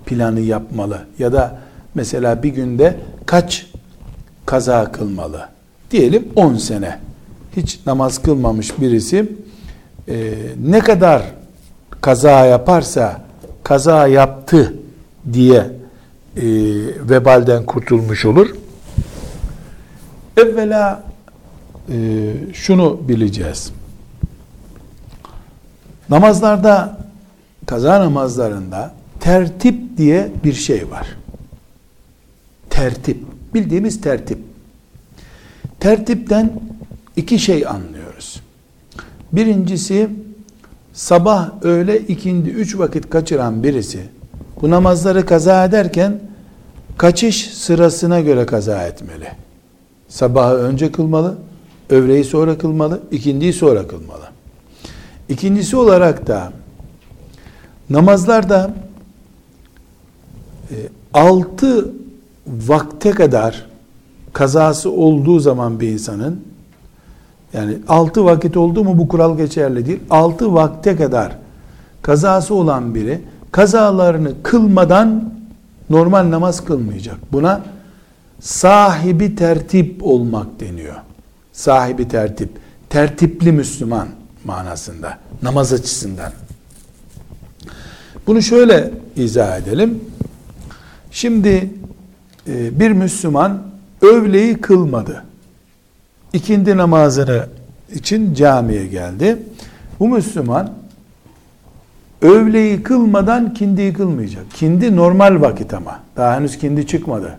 planı 0.06 0.40
yapmalı 0.40 1.00
ya 1.18 1.32
da 1.32 1.58
mesela 1.94 2.42
bir 2.42 2.48
günde 2.48 2.96
kaç 3.26 3.66
kaza 4.46 4.92
kılmalı 4.92 5.48
diyelim 5.90 6.28
10 6.36 6.56
sene 6.56 6.98
hiç 7.56 7.80
namaz 7.86 8.22
kılmamış 8.22 8.80
birisi 8.80 9.32
e, 10.08 10.34
ne 10.64 10.80
kadar 10.80 11.22
kaza 12.00 12.30
yaparsa 12.30 13.20
kaza 13.62 14.06
yaptı 14.06 14.74
diye 15.32 15.58
e, 16.36 16.42
vebalden 17.10 17.66
kurtulmuş 17.66 18.24
olur. 18.24 18.54
Evvela 20.36 21.02
e, 21.88 21.96
şunu 22.52 23.00
bileceğiz. 23.08 23.72
Namazlarda, 26.10 26.98
kaza 27.66 28.00
namazlarında 28.00 28.94
tertip 29.24 29.96
diye 29.96 30.30
bir 30.44 30.52
şey 30.52 30.90
var. 30.90 31.16
Tertip. 32.70 33.16
Bildiğimiz 33.54 34.00
tertip. 34.00 34.38
Tertipten 35.80 36.52
iki 37.16 37.38
şey 37.38 37.66
anlıyoruz. 37.66 38.40
Birincisi 39.32 40.08
sabah, 40.92 41.50
öğle, 41.62 41.98
ikindi, 41.98 42.50
üç 42.50 42.78
vakit 42.78 43.10
kaçıran 43.10 43.62
birisi 43.62 44.00
bu 44.62 44.70
namazları 44.70 45.26
kaza 45.26 45.64
ederken 45.64 46.20
kaçış 46.96 47.50
sırasına 47.50 48.20
göre 48.20 48.46
kaza 48.46 48.86
etmeli. 48.86 49.28
Sabahı 50.08 50.54
önce 50.54 50.92
kılmalı, 50.92 51.38
öğleyi 51.90 52.24
sonra 52.24 52.58
kılmalı, 52.58 53.00
ikindiyi 53.10 53.52
sonra 53.52 53.86
kılmalı. 53.86 54.24
İkincisi 55.28 55.76
olarak 55.76 56.26
da 56.26 56.52
namazlarda 57.90 58.74
altı 61.14 61.92
vakte 62.46 63.10
kadar 63.10 63.66
kazası 64.32 64.90
olduğu 64.90 65.40
zaman 65.40 65.80
bir 65.80 65.88
insanın 65.88 66.40
yani 67.52 67.78
altı 67.88 68.24
vakit 68.24 68.56
oldu 68.56 68.84
mu 68.84 68.98
bu 68.98 69.08
kural 69.08 69.36
geçerli 69.36 69.86
değil. 69.86 70.00
Altı 70.10 70.54
vakte 70.54 70.96
kadar 70.96 71.36
kazası 72.02 72.54
olan 72.54 72.94
biri 72.94 73.20
kazalarını 73.52 74.32
kılmadan 74.42 75.32
normal 75.90 76.30
namaz 76.30 76.64
kılmayacak. 76.64 77.16
Buna 77.32 77.60
sahibi 78.40 79.36
tertip 79.36 80.06
olmak 80.06 80.60
deniyor. 80.60 80.94
Sahibi 81.52 82.08
tertip. 82.08 82.50
Tertipli 82.90 83.52
Müslüman 83.52 84.08
manasında. 84.44 85.18
Namaz 85.42 85.72
açısından. 85.72 86.32
Bunu 88.26 88.42
şöyle 88.42 88.90
izah 89.16 89.58
edelim. 89.58 90.00
Şimdi 91.14 91.70
e, 92.48 92.80
bir 92.80 92.90
Müslüman 92.90 93.62
övleyi 94.02 94.54
kılmadı. 94.54 95.24
İkindi 96.32 96.76
namazını 96.76 97.46
için 97.94 98.34
camiye 98.34 98.86
geldi. 98.86 99.38
Bu 100.00 100.08
Müslüman 100.08 100.72
övleyi 102.22 102.82
kılmadan 102.82 103.54
kindiyi 103.54 103.92
kılmayacak. 103.92 104.44
Kindi 104.54 104.96
normal 104.96 105.40
vakit 105.40 105.74
ama. 105.74 106.00
Daha 106.16 106.36
henüz 106.36 106.58
kindi 106.58 106.86
çıkmadı. 106.86 107.38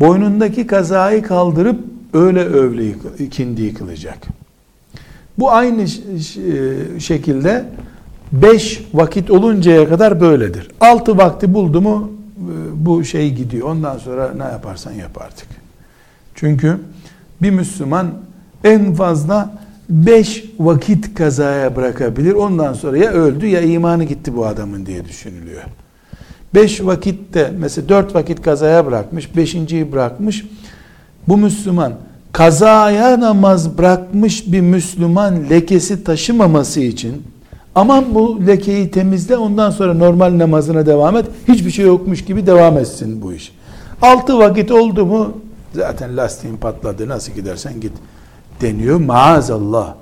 Boynundaki 0.00 0.66
kazayı 0.66 1.22
kaldırıp 1.22 1.80
öyle 2.12 2.44
övleyi 2.44 2.96
kindiyi 3.30 3.74
kılacak. 3.74 4.18
Bu 5.38 5.52
aynı 5.52 5.88
şekilde 7.00 7.64
beş 8.32 8.82
vakit 8.94 9.30
oluncaya 9.30 9.88
kadar 9.88 10.20
böyledir. 10.20 10.70
Altı 10.80 11.18
vakti 11.18 11.54
buldu 11.54 11.80
mu 11.80 12.10
e, 12.12 12.17
bu 12.74 13.04
şey 13.04 13.34
gidiyor. 13.34 13.68
Ondan 13.68 13.98
sonra 13.98 14.32
ne 14.36 14.42
yaparsan 14.42 14.92
yap 14.92 15.22
artık. 15.22 15.48
Çünkü 16.34 16.80
bir 17.42 17.50
Müslüman 17.50 18.06
en 18.64 18.94
fazla 18.94 19.50
beş 19.88 20.44
vakit 20.58 21.14
kazaya 21.14 21.76
bırakabilir. 21.76 22.32
Ondan 22.32 22.72
sonra 22.72 22.98
ya 22.98 23.10
öldü 23.10 23.46
ya 23.46 23.60
imanı 23.60 24.04
gitti 24.04 24.36
bu 24.36 24.46
adamın 24.46 24.86
diye 24.86 25.04
düşünülüyor. 25.04 25.62
Beş 26.54 26.84
vakitte 26.84 27.52
mesela 27.58 27.88
dört 27.88 28.14
vakit 28.14 28.42
kazaya 28.42 28.86
bırakmış, 28.86 29.36
beşinciyi 29.36 29.92
bırakmış. 29.92 30.46
Bu 31.28 31.36
Müslüman 31.36 31.92
kazaya 32.32 33.20
namaz 33.20 33.78
bırakmış 33.78 34.52
bir 34.52 34.60
Müslüman 34.60 35.50
lekesi 35.50 36.04
taşımaması 36.04 36.80
için 36.80 37.22
aman 37.78 38.14
bu 38.14 38.46
lekeyi 38.46 38.90
temizle 38.90 39.36
ondan 39.36 39.70
sonra 39.70 39.94
normal 39.94 40.38
namazına 40.38 40.86
devam 40.86 41.16
et. 41.16 41.26
Hiçbir 41.48 41.70
şey 41.70 41.86
yokmuş 41.86 42.24
gibi 42.24 42.46
devam 42.46 42.78
etsin 42.78 43.22
bu 43.22 43.32
iş. 43.32 43.52
Altı 44.02 44.38
vakit 44.38 44.70
oldu 44.70 45.06
mu 45.06 45.32
zaten 45.74 46.16
lastiğin 46.16 46.56
patladı 46.56 47.08
nasıl 47.08 47.32
gidersen 47.32 47.80
git 47.80 47.92
deniyor 48.60 49.00
maazallah. 49.00 49.94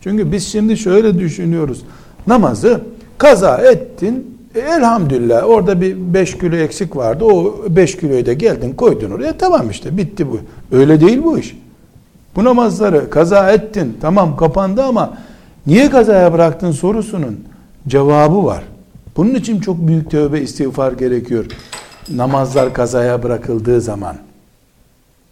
Çünkü 0.00 0.32
biz 0.32 0.46
şimdi 0.52 0.76
şöyle 0.76 1.18
düşünüyoruz. 1.18 1.82
Namazı 2.26 2.80
kaza 3.18 3.56
ettin 3.56 4.38
e, 4.54 4.60
elhamdülillah 4.60 5.48
orada 5.48 5.80
bir 5.80 5.96
5 5.96 6.38
kilo 6.38 6.56
eksik 6.56 6.96
vardı. 6.96 7.24
O 7.24 7.54
5 7.68 7.96
kiloyu 7.96 8.26
da 8.26 8.32
geldin 8.32 8.72
koydun 8.72 9.10
oraya 9.10 9.38
tamam 9.38 9.70
işte 9.70 9.96
bitti 9.96 10.26
bu. 10.30 10.40
Öyle 10.76 11.00
değil 11.00 11.24
bu 11.24 11.38
iş. 11.38 11.56
Bu 12.36 12.44
namazları 12.44 13.10
kaza 13.10 13.52
ettin 13.52 13.96
tamam 14.00 14.36
kapandı 14.36 14.82
ama 14.82 15.18
niye 15.68 15.90
kazaya 15.90 16.32
bıraktın 16.32 16.72
sorusunun 16.72 17.44
cevabı 17.88 18.44
var. 18.44 18.64
Bunun 19.16 19.34
için 19.34 19.60
çok 19.60 19.86
büyük 19.88 20.10
tövbe 20.10 20.40
istiğfar 20.40 20.92
gerekiyor. 20.92 21.46
Namazlar 22.10 22.74
kazaya 22.74 23.22
bırakıldığı 23.22 23.80
zaman. 23.80 24.16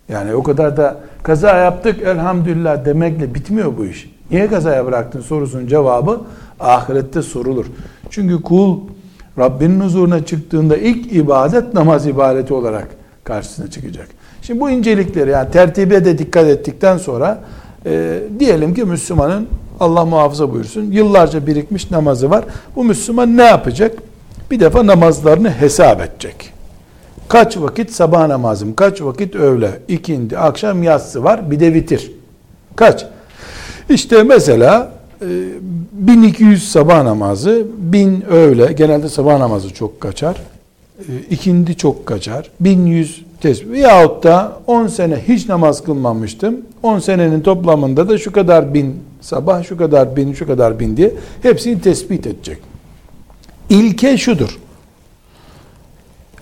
Yani 0.09 0.35
o 0.35 0.42
kadar 0.42 0.77
da 0.77 0.96
kaza 1.22 1.57
yaptık 1.57 2.03
elhamdülillah 2.03 2.85
demekle 2.85 3.35
bitmiyor 3.35 3.77
bu 3.79 3.87
iş. 3.87 4.11
Niye 4.31 4.46
kazaya 4.46 4.87
bıraktın 4.87 5.20
sorusunun 5.20 5.66
cevabı 5.66 6.20
ahirette 6.61 7.22
sorulur. 7.22 7.66
Çünkü 8.11 8.42
kul 8.42 8.79
Rabbinin 9.38 9.81
huzuruna 9.81 10.25
çıktığında 10.25 10.77
ilk 10.77 11.12
ibadet 11.12 11.75
namaz 11.75 12.07
ibadeti 12.07 12.55
olarak 12.55 12.88
karşısına 13.25 13.70
çıkacak. 13.70 14.09
Şimdi 14.42 14.61
bu 14.61 14.70
incelikleri 14.70 15.31
yani 15.31 15.51
tertibe 15.51 16.05
de 16.05 16.18
dikkat 16.18 16.46
ettikten 16.46 16.99
sonra 16.99 17.40
e, 17.87 18.20
diyelim 18.38 18.75
ki 18.75 18.85
Müslümanın 18.85 19.49
Allah 19.81 20.05
muhafaza 20.05 20.53
buyursun 20.53 20.93
yıllarca 20.93 21.47
birikmiş 21.47 21.91
namazı 21.91 22.31
var. 22.31 22.45
Bu 22.77 22.85
Müslüman 22.85 23.37
ne 23.37 23.45
yapacak? 23.45 23.99
Bir 24.51 24.61
defa 24.61 24.87
namazlarını 24.87 25.51
hesap 25.51 26.01
edecek. 26.01 26.53
Kaç 27.29 27.57
vakit 27.57 27.93
sabah 27.93 28.27
namazım, 28.27 28.75
kaç 28.75 29.03
vakit 29.03 29.35
öğle, 29.35 29.71
ikindi, 29.89 30.39
akşam 30.39 30.83
yatsı 30.83 31.25
var, 31.25 31.51
bir 31.51 31.61
de 31.61 31.75
vitir. 31.75 32.12
Kaç? 32.77 33.07
İşte 33.91 34.23
mesela 34.23 34.93
1200 35.93 36.62
e, 36.62 36.67
sabah 36.67 37.03
namazı, 37.03 37.67
1000 37.79 38.25
öğle, 38.31 38.73
genelde 38.73 39.09
sabah 39.09 39.39
namazı 39.39 39.75
çok 39.75 40.01
kaçar. 40.01 40.37
E, 40.99 41.12
ikindi 41.31 41.77
çok 41.77 42.07
kaçar. 42.07 42.51
1100 42.61 43.26
tesbih 43.40 43.79
yahut 43.79 44.25
da 44.25 44.53
10 44.66 44.87
sene 44.87 45.16
hiç 45.29 45.49
namaz 45.49 45.85
kılmamıştım. 45.85 46.57
10 46.83 46.99
senenin 46.99 47.40
toplamında 47.40 48.09
da 48.09 48.18
şu 48.18 48.33
kadar 48.33 48.75
bin 48.75 48.96
sabah, 49.20 49.64
şu 49.64 49.77
kadar 49.77 50.16
bin, 50.16 50.33
şu 50.33 50.46
kadar 50.46 50.81
bin 50.81 50.96
diye 50.96 51.14
hepsini 51.42 51.81
tespit 51.81 52.27
edecek. 52.27 52.59
İlke 53.70 54.18
şudur 54.18 54.59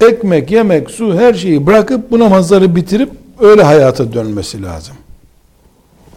ekmek, 0.01 0.51
yemek, 0.51 0.91
su 0.91 1.15
her 1.15 1.35
şeyi 1.35 1.67
bırakıp 1.67 2.11
bu 2.11 2.19
namazları 2.19 2.77
bitirip 2.77 3.11
öyle 3.41 3.63
hayata 3.63 4.13
dönmesi 4.13 4.63
lazım. 4.63 4.97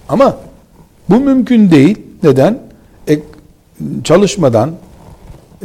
Ama 0.10 0.38
bu 1.10 1.20
mümkün 1.20 1.72
değil. 1.72 1.98
Neden? 2.24 2.60
E, 3.10 3.20
çalışmadan, 4.04 4.72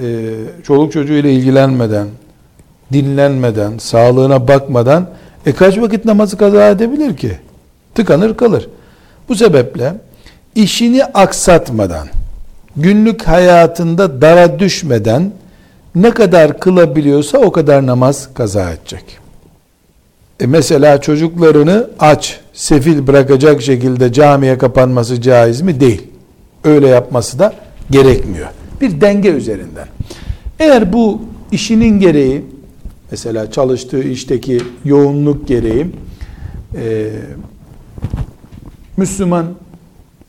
e, 0.03 0.31
çoluk 0.63 0.93
çocuğuyla 0.93 1.31
ilgilenmeden, 1.31 2.09
dinlenmeden, 2.93 3.79
sağlığına 3.79 4.49
bakmadan 4.49 5.07
e 5.47 5.53
kaç 5.53 5.79
vakit 5.79 6.05
namazı 6.05 6.37
kaza 6.37 6.69
edebilir 6.69 7.17
ki? 7.17 7.39
Tıkanır 7.95 8.37
kalır. 8.37 8.69
Bu 9.29 9.35
sebeple 9.35 9.95
işini 10.55 11.05
aksatmadan, 11.05 12.09
günlük 12.77 13.23
hayatında 13.23 14.21
dara 14.21 14.59
düşmeden 14.59 15.33
ne 15.95 16.11
kadar 16.11 16.61
kılabiliyorsa 16.61 17.39
o 17.39 17.53
kadar 17.53 17.87
namaz 17.87 18.29
kaza 18.35 18.71
edecek. 18.71 19.05
E 20.41 20.47
mesela 20.47 21.01
çocuklarını 21.01 21.91
aç, 21.99 22.41
sefil 22.53 23.07
bırakacak 23.07 23.63
şekilde 23.63 24.13
camiye 24.13 24.59
kapanması 24.59 25.21
caiz 25.21 25.61
mi? 25.61 25.81
Değil. 25.81 26.03
Öyle 26.65 26.89
yapması 26.89 27.39
da 27.39 27.55
gerekmiyor. 27.91 28.49
Bir 28.81 29.01
denge 29.01 29.29
üzerinden. 29.29 29.87
Eğer 30.59 30.93
bu 30.93 31.23
işinin 31.53 32.01
gereği, 32.01 32.45
mesela 33.13 33.51
çalıştığı 33.51 34.03
işteki 34.03 34.63
yoğunluk 34.85 35.49
gereği, 35.49 35.87
e, 36.77 37.11
Müslüman 38.97 39.47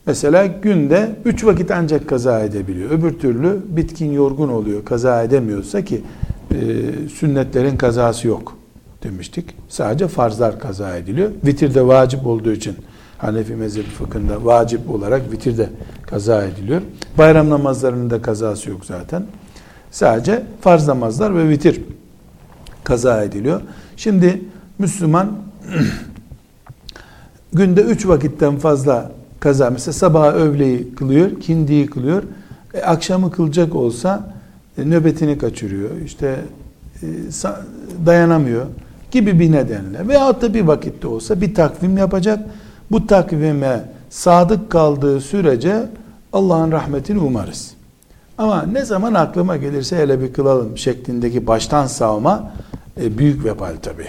Mesela 0.06 0.46
günde 0.46 1.16
üç 1.24 1.44
vakit 1.44 1.70
ancak 1.70 2.08
kaza 2.08 2.40
edebiliyor. 2.40 2.90
Öbür 2.90 3.12
türlü 3.18 3.62
bitkin 3.68 4.12
yorgun 4.12 4.48
oluyor. 4.48 4.84
Kaza 4.84 5.22
edemiyorsa 5.22 5.84
ki 5.84 6.02
e, 6.50 6.58
sünnetlerin 7.08 7.76
kazası 7.76 8.28
yok 8.28 8.56
demiştik. 9.02 9.44
Sadece 9.68 10.08
farzlar 10.08 10.58
kaza 10.58 10.96
ediliyor. 10.96 11.30
Vitir 11.46 11.74
de 11.74 11.86
vacip 11.86 12.26
olduğu 12.26 12.52
için 12.52 12.76
Hanefi 13.18 13.54
mezhebi 13.54 13.86
fıkhında 13.86 14.44
vacip 14.44 14.90
olarak 14.90 15.32
vitir 15.32 15.58
de 15.58 15.68
kaza 16.06 16.44
ediliyor. 16.44 16.82
Bayram 17.18 17.50
namazlarının 17.50 18.10
da 18.10 18.22
kazası 18.22 18.70
yok 18.70 18.84
zaten. 18.84 19.26
Sadece 19.90 20.42
farz 20.60 20.88
namazlar 20.88 21.36
ve 21.36 21.48
vitir 21.48 21.80
kaza 22.84 23.22
ediliyor. 23.22 23.60
Şimdi 23.96 24.42
Müslüman 24.78 25.32
günde 27.52 27.80
üç 27.80 28.06
vakitten 28.06 28.56
fazla 28.56 29.12
kaza. 29.40 29.70
Mesela 29.70 29.92
sabah 29.92 30.34
öğleyi 30.34 30.94
kılıyor, 30.94 31.40
kindiyi 31.40 31.86
kılıyor. 31.86 32.22
E, 32.74 32.82
akşamı 32.82 33.30
kılacak 33.30 33.74
olsa 33.74 34.34
e, 34.78 34.90
nöbetini 34.90 35.38
kaçırıyor. 35.38 35.90
İşte 36.04 36.40
e, 37.02 37.06
dayanamıyor 38.06 38.66
gibi 39.10 39.40
bir 39.40 39.52
nedenle. 39.52 40.08
Veyahut 40.08 40.42
da 40.42 40.54
bir 40.54 40.62
vakitte 40.62 41.08
olsa 41.08 41.40
bir 41.40 41.54
takvim 41.54 41.96
yapacak. 41.96 42.46
Bu 42.90 43.06
takvime 43.06 43.84
sadık 44.10 44.70
kaldığı 44.70 45.20
sürece 45.20 45.86
Allah'ın 46.32 46.72
rahmetini 46.72 47.18
umarız. 47.18 47.74
Ama 48.38 48.62
ne 48.62 48.84
zaman 48.84 49.14
aklıma 49.14 49.56
gelirse 49.56 49.96
hele 49.96 50.20
bir 50.20 50.32
kılalım 50.32 50.78
şeklindeki 50.78 51.46
baştan 51.46 51.86
savma 51.86 52.52
e, 53.00 53.18
büyük 53.18 53.44
vebal 53.44 53.76
tabi. 53.82 54.06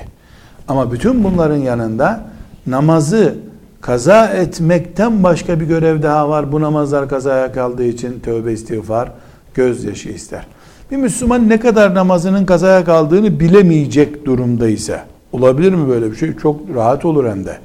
Ama 0.68 0.92
bütün 0.92 1.24
bunların 1.24 1.58
yanında 1.58 2.24
namazı 2.68 3.36
kaza 3.82 4.28
etmekten 4.28 5.24
başka 5.24 5.60
bir 5.60 5.66
görev 5.66 6.04
daha 6.04 6.30
var. 6.30 6.52
Bu 6.52 6.62
namazlar 6.62 7.10
kazaya 7.10 7.52
kaldığı 7.52 7.86
için 7.86 8.20
tövbe 8.20 8.54
istiğfar, 8.54 9.12
gözyaşı 9.54 10.10
ister. 10.10 10.48
Bir 10.92 10.98
Müslüman 10.98 11.50
ne 11.50 11.60
kadar 11.60 11.96
namazının 11.96 12.46
kazaya 12.46 12.86
kaldığını 12.86 13.40
bilemeyecek 13.40 14.26
durumda 14.26 14.68
ise 14.68 15.02
olabilir 15.32 15.74
mi 15.74 15.90
böyle 15.90 16.12
bir 16.12 16.16
şey? 16.16 16.36
Çok 16.38 16.62
rahat 16.76 17.06
olur 17.06 17.30
hem 17.30 17.46
de. 17.46 17.58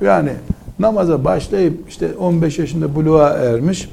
Yani 0.00 0.30
namaza 0.78 1.24
başlayıp 1.24 1.88
işte 1.88 2.14
15 2.18 2.58
yaşında 2.58 2.94
buluğa 2.94 3.30
ermiş, 3.30 3.88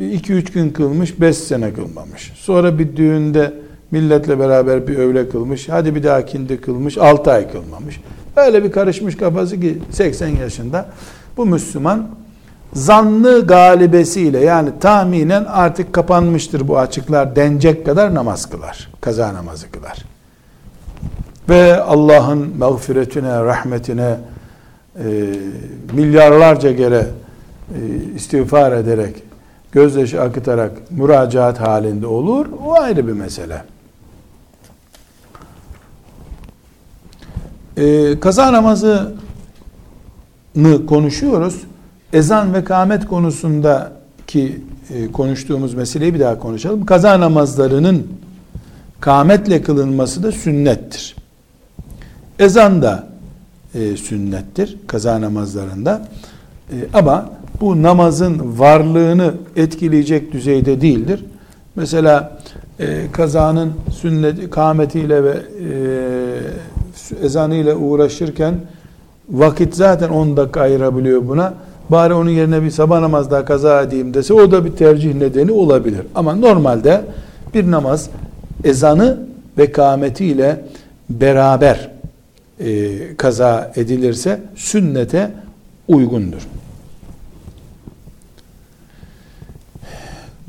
2-3 0.00 0.52
gün 0.52 0.70
kılmış, 0.70 1.20
5 1.20 1.36
sene 1.36 1.72
kılmamış. 1.72 2.32
Sonra 2.36 2.78
bir 2.78 2.96
düğünde 2.96 3.52
milletle 3.90 4.38
beraber 4.38 4.86
bir 4.88 4.98
öğle 4.98 5.28
kılmış, 5.28 5.68
hadi 5.68 5.94
bir 5.94 6.02
daha 6.02 6.26
kindi 6.26 6.60
kılmış, 6.60 6.98
6 6.98 7.32
ay 7.32 7.52
kılmamış. 7.52 8.00
Öyle 8.36 8.64
bir 8.64 8.72
karışmış 8.72 9.16
kafası 9.16 9.60
ki 9.60 9.78
80 9.90 10.28
yaşında. 10.28 10.86
Bu 11.36 11.46
Müslüman 11.46 12.08
zanlı 12.72 13.46
galibesiyle 13.46 14.38
yani 14.38 14.70
tahminen 14.80 15.44
artık 15.44 15.92
kapanmıştır 15.92 16.68
bu 16.68 16.78
açıklar 16.78 17.36
denecek 17.36 17.86
kadar 17.86 18.14
namaz 18.14 18.50
kılar. 18.50 18.90
Kaza 19.00 19.34
namazı 19.34 19.70
kılar. 19.70 20.04
Ve 21.48 21.80
Allah'ın 21.80 22.56
mağfiretine, 22.58 23.44
rahmetine 23.44 24.16
e, 24.96 25.34
milyarlarca 25.92 26.76
kere 26.76 27.06
e, 27.74 28.14
istiğfar 28.16 28.72
ederek, 28.72 29.14
gözyaşı 29.72 30.22
akıtarak 30.22 30.72
müracaat 30.90 31.60
halinde 31.60 32.06
olur. 32.06 32.46
O 32.66 32.80
ayrı 32.80 33.06
bir 33.06 33.12
mesele. 33.12 33.62
Ee, 37.78 38.20
kaza 38.20 38.52
namazını 38.52 39.16
konuşuyoruz. 40.86 41.62
Ezan 42.12 42.54
ve 42.54 42.64
kâmet 42.64 43.06
konusundaki 43.06 44.60
e, 44.94 45.12
konuştuğumuz 45.12 45.74
meseleyi 45.74 46.14
bir 46.14 46.20
daha 46.20 46.38
konuşalım. 46.38 46.86
Kaza 46.86 47.20
namazlarının 47.20 48.06
kâmetle 49.00 49.62
kılınması 49.62 50.22
da 50.22 50.32
sünnettir. 50.32 51.16
Ezan 52.38 52.82
da 52.82 53.06
e, 53.74 53.96
sünnettir 53.96 54.76
kaza 54.86 55.20
namazlarında. 55.20 56.08
E, 56.70 56.74
ama 56.94 57.30
bu 57.60 57.82
namazın 57.82 58.58
varlığını 58.58 59.34
etkileyecek 59.56 60.32
düzeyde 60.32 60.80
değildir. 60.80 61.24
Mesela 61.76 62.38
e, 62.80 63.12
kazanın 63.12 63.72
sünnet 63.92 64.50
kâmetiyle 64.50 65.24
ve 65.24 65.30
e, 65.30 65.68
ezanıyla 67.22 67.76
uğraşırken 67.76 68.54
vakit 69.30 69.74
zaten 69.74 70.08
10 70.08 70.36
dakika 70.36 70.60
ayırabiliyor 70.60 71.28
buna. 71.28 71.54
Bari 71.90 72.14
onun 72.14 72.30
yerine 72.30 72.62
bir 72.62 72.70
sabah 72.70 73.00
namaz 73.00 73.30
daha 73.30 73.44
kaza 73.44 73.82
edeyim 73.82 74.14
dese 74.14 74.34
o 74.34 74.50
da 74.50 74.64
bir 74.64 74.72
tercih 74.72 75.14
nedeni 75.14 75.52
olabilir. 75.52 76.00
Ama 76.14 76.34
normalde 76.34 77.02
bir 77.54 77.70
namaz 77.70 78.10
ezanı 78.64 79.18
ve 79.58 79.72
kâmetiyle 79.72 80.64
beraber 81.10 81.90
e, 82.60 83.16
kaza 83.16 83.72
edilirse 83.76 84.40
sünnete 84.56 85.30
uygundur. 85.88 86.48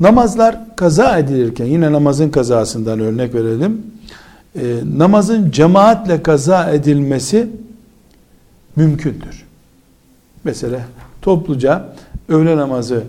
Namazlar 0.00 0.76
kaza 0.76 1.18
edilirken 1.18 1.64
yine 1.64 1.92
namazın 1.92 2.30
kazasından 2.30 3.00
örnek 3.00 3.34
verelim. 3.34 3.82
E, 4.56 4.76
namazın 4.96 5.50
cemaatle 5.50 6.22
kaza 6.22 6.70
edilmesi 6.70 7.48
mümkündür. 8.76 9.46
Mesela 10.44 10.80
topluca 11.22 11.84
öğle 12.28 12.56
namazı 12.56 13.02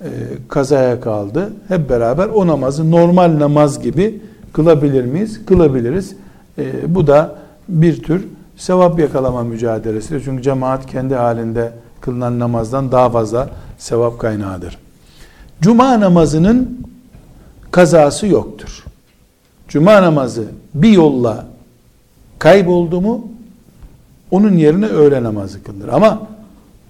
e, 0.00 0.08
kazaya 0.48 1.00
kaldı. 1.00 1.52
Hep 1.68 1.90
beraber 1.90 2.28
o 2.28 2.46
namazı 2.46 2.90
normal 2.90 3.38
namaz 3.38 3.82
gibi 3.82 4.20
kılabilir 4.52 5.04
miyiz? 5.04 5.46
Kılabiliriz. 5.46 6.16
E, 6.58 6.94
bu 6.94 7.06
da 7.06 7.34
bir 7.68 8.02
tür 8.02 8.26
sevap 8.56 8.98
yakalama 8.98 9.42
mücadelesidir. 9.42 10.22
Çünkü 10.24 10.42
cemaat 10.42 10.86
kendi 10.86 11.14
halinde 11.14 11.72
kılınan 12.00 12.38
namazdan 12.38 12.92
daha 12.92 13.10
fazla 13.10 13.50
sevap 13.78 14.18
kaynağıdır. 14.18 14.78
Cuma 15.60 16.00
namazının 16.00 16.86
kazası 17.70 18.26
yoktur. 18.26 18.84
Cuma 19.68 20.02
namazı 20.02 20.44
bir 20.74 20.88
yolla 20.88 21.46
kayboldu 22.38 23.00
mu 23.00 23.28
onun 24.30 24.56
yerine 24.56 24.86
öğle 24.86 25.22
namazı 25.22 25.62
kılınır. 25.62 25.88
Ama 25.88 26.26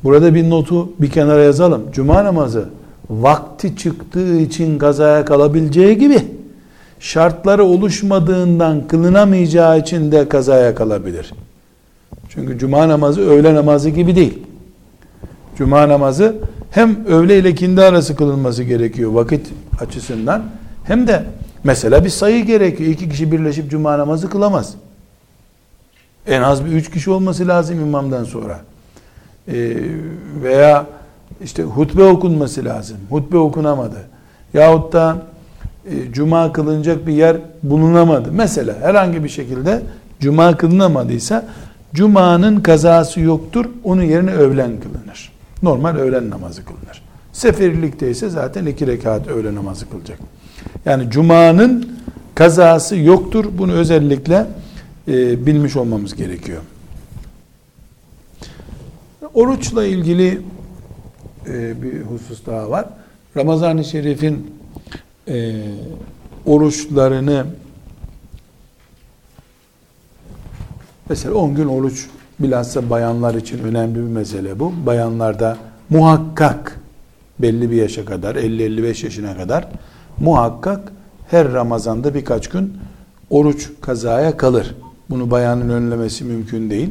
burada 0.04 0.34
bir 0.34 0.50
notu 0.50 0.92
bir 1.00 1.10
kenara 1.10 1.42
yazalım. 1.42 1.82
Cuma 1.92 2.24
namazı 2.24 2.68
vakti 3.10 3.76
çıktığı 3.76 4.36
için 4.36 4.78
kazaya 4.78 5.24
kalabileceği 5.24 5.98
gibi 5.98 6.22
şartları 7.00 7.64
oluşmadığından 7.64 8.88
kılınamayacağı 8.88 9.78
için 9.78 10.12
de 10.12 10.28
kazaya 10.28 10.74
kalabilir. 10.74 11.32
Çünkü 12.28 12.58
cuma 12.58 12.88
namazı 12.88 13.20
öğle 13.20 13.54
namazı 13.54 13.90
gibi 13.90 14.16
değil. 14.16 14.38
Cuma 15.58 15.88
namazı 15.88 16.36
hem 16.70 17.06
öğle 17.06 17.38
ile 17.38 17.54
kindi 17.54 17.82
arası 17.82 18.16
kılınması 18.16 18.62
gerekiyor 18.62 19.12
vakit 19.12 19.46
açısından 19.80 20.42
hem 20.84 21.06
de 21.06 21.22
mesela 21.64 22.04
bir 22.04 22.10
sayı 22.10 22.46
gerekiyor. 22.46 22.90
İki 22.90 23.08
kişi 23.08 23.32
birleşip 23.32 23.70
cuma 23.70 23.98
namazı 23.98 24.30
kılamaz. 24.30 24.74
En 26.26 26.42
az 26.42 26.64
bir 26.64 26.70
üç 26.72 26.90
kişi 26.90 27.10
olması 27.10 27.48
lazım 27.48 27.80
imamdan 27.80 28.24
sonra. 28.24 28.60
Ee, 29.48 29.76
veya 30.42 30.86
işte 31.44 31.62
hutbe 31.62 32.04
okunması 32.04 32.64
lazım. 32.64 32.96
Hutbe 33.10 33.36
okunamadı. 33.36 33.98
Yahut 34.54 34.92
da 34.92 35.22
e, 35.90 36.12
cuma 36.12 36.52
kılınacak 36.52 37.06
bir 37.06 37.12
yer 37.12 37.36
bulunamadı. 37.62 38.32
Mesela 38.32 38.74
herhangi 38.80 39.24
bir 39.24 39.28
şekilde 39.28 39.82
cuma 40.20 40.56
kılınamadıysa 40.56 41.44
cumanın 41.94 42.60
kazası 42.60 43.20
yoktur. 43.20 43.66
Onun 43.84 44.02
yerine 44.02 44.32
öğlen 44.32 44.80
kılınır. 44.80 45.32
Normal 45.62 45.96
öğlen 45.96 46.30
namazı 46.30 46.64
kılınır. 46.64 47.02
Seferlikte 47.32 48.10
ise 48.10 48.28
zaten 48.28 48.66
iki 48.66 48.86
rekat 48.86 49.28
öğle 49.28 49.54
namazı 49.54 49.90
kılacak. 49.90 50.18
Yani 50.84 51.10
cumanın 51.10 51.98
kazası 52.34 52.96
yoktur. 52.96 53.44
Bunu 53.58 53.72
özellikle 53.72 54.46
e, 55.08 55.46
bilmiş 55.46 55.76
olmamız 55.76 56.14
gerekiyor. 56.14 56.62
Oruçla 59.34 59.84
ilgili 59.84 60.40
e, 61.46 61.82
bir 61.82 62.00
husus 62.00 62.46
daha 62.46 62.70
var. 62.70 62.86
Ramazan-ı 63.36 63.84
Şerif'in 63.84 64.54
e, 65.28 65.54
oruçlarını 66.46 67.46
mesela 71.08 71.34
10 71.34 71.54
gün 71.54 71.66
oruç 71.66 72.06
bilhassa 72.40 72.90
bayanlar 72.90 73.34
için 73.34 73.58
önemli 73.58 73.94
bir 73.94 74.00
mesele 74.00 74.58
bu. 74.58 74.72
Bayanlarda 74.86 75.58
muhakkak 75.90 76.80
belli 77.38 77.70
bir 77.70 77.76
yaşa 77.76 78.04
kadar 78.04 78.36
50-55 78.36 79.04
yaşına 79.04 79.36
kadar 79.36 79.68
muhakkak 80.20 80.92
her 81.30 81.52
Ramazan'da 81.52 82.14
birkaç 82.14 82.48
gün 82.48 82.72
oruç 83.30 83.70
kazaya 83.80 84.36
kalır. 84.36 84.74
Bunu 85.10 85.30
bayanın 85.30 85.68
önlemesi 85.68 86.24
mümkün 86.24 86.70
değil. 86.70 86.90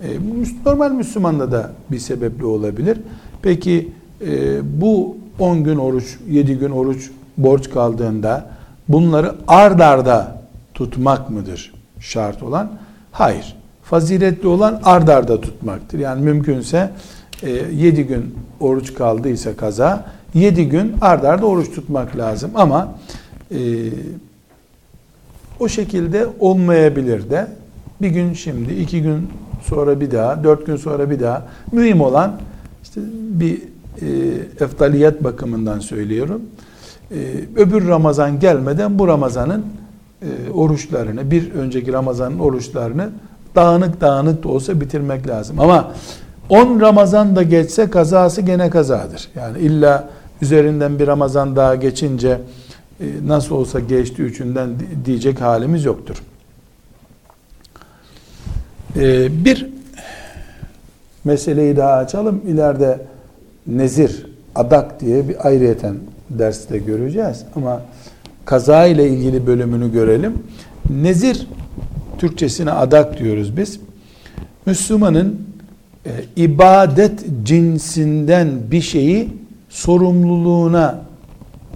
E, 0.00 0.06
normal 0.66 0.90
Müslümanda 0.90 1.52
da 1.52 1.70
bir 1.90 1.98
sebepli 1.98 2.44
olabilir. 2.44 2.98
Peki 3.42 3.92
e, 4.26 4.60
bu 4.80 5.16
10 5.38 5.64
gün 5.64 5.76
oruç, 5.76 6.18
7 6.28 6.58
gün 6.58 6.70
oruç 6.70 7.10
borç 7.36 7.70
kaldığında 7.70 8.50
bunları 8.88 9.34
ard 9.48 9.80
arda 9.80 10.42
tutmak 10.74 11.30
mıdır 11.30 11.74
şart 12.00 12.42
olan? 12.42 12.72
Hayır. 13.12 13.56
Faziletli 13.82 14.48
olan 14.48 14.80
ard 14.84 15.08
arda 15.08 15.40
tutmaktır. 15.40 15.98
Yani 15.98 16.22
mümkünse 16.22 16.90
7 17.42 18.00
e, 18.00 18.02
gün 18.02 18.34
oruç 18.60 18.94
kaldıysa 18.94 19.56
kaza 19.56 20.04
7 20.34 20.68
gün 20.68 20.94
ard 21.00 21.24
arda 21.24 21.46
oruç 21.46 21.70
tutmak 21.74 22.16
lazım 22.16 22.50
ama 22.54 22.94
e, 23.50 23.58
o 25.60 25.68
şekilde 25.68 26.26
olmayabilir 26.40 27.30
de 27.30 27.46
bir 28.02 28.08
gün 28.08 28.32
şimdi, 28.32 28.74
iki 28.74 29.02
gün 29.02 29.28
sonra 29.62 30.00
bir 30.00 30.10
daha, 30.10 30.44
dört 30.44 30.66
gün 30.66 30.76
sonra 30.76 31.10
bir 31.10 31.20
daha. 31.20 31.42
Mühim 31.72 32.00
olan 32.00 32.32
işte 32.82 33.00
bir 33.14 33.62
e, 34.02 34.06
eftaliyet 34.64 35.24
bakımından 35.24 35.78
söylüyorum. 35.78 36.42
E, 37.10 37.16
öbür 37.56 37.88
Ramazan 37.88 38.40
gelmeden 38.40 38.98
bu 38.98 39.08
Ramazan'ın 39.08 39.64
e, 40.22 40.50
oruçlarını, 40.50 41.30
bir 41.30 41.52
önceki 41.52 41.92
Ramazan'ın 41.92 42.38
oruçlarını 42.38 43.10
dağınık 43.54 44.00
dağınık 44.00 44.44
da 44.44 44.48
olsa 44.48 44.80
bitirmek 44.80 45.28
lazım. 45.28 45.60
Ama 45.60 45.92
10 46.48 46.80
Ramazan 46.80 47.36
da 47.36 47.42
geçse 47.42 47.90
kazası 47.90 48.40
gene 48.40 48.70
kazadır. 48.70 49.28
Yani 49.36 49.58
illa 49.58 50.08
üzerinden 50.42 50.98
bir 50.98 51.06
Ramazan 51.06 51.56
daha 51.56 51.74
geçince 51.74 52.40
e, 53.00 53.04
nasıl 53.26 53.54
olsa 53.54 53.80
geçti 53.80 54.22
üçünden 54.22 54.70
diyecek 55.04 55.40
halimiz 55.40 55.84
yoktur. 55.84 56.22
E, 58.96 59.28
bir 59.44 59.66
meseleyi 61.24 61.76
daha 61.76 61.92
açalım. 61.92 62.42
İleride 62.48 63.00
nezir, 63.66 64.26
adak 64.54 65.00
diye 65.00 65.28
bir 65.28 65.46
ayrıyeten 65.46 65.96
derste 66.30 66.78
göreceğiz. 66.78 67.44
Ama 67.56 67.82
kaza 68.44 68.86
ile 68.86 69.08
ilgili 69.08 69.46
bölümünü 69.46 69.92
görelim. 69.92 70.34
Nezir, 70.90 71.46
Türkçesine 72.18 72.70
adak 72.70 73.18
diyoruz 73.18 73.56
biz. 73.56 73.80
Müslümanın 74.66 75.40
e, 76.06 76.10
ibadet 76.36 77.24
cinsinden 77.42 78.48
bir 78.70 78.80
şeyi 78.80 79.41
sorumluluğuna 79.72 81.00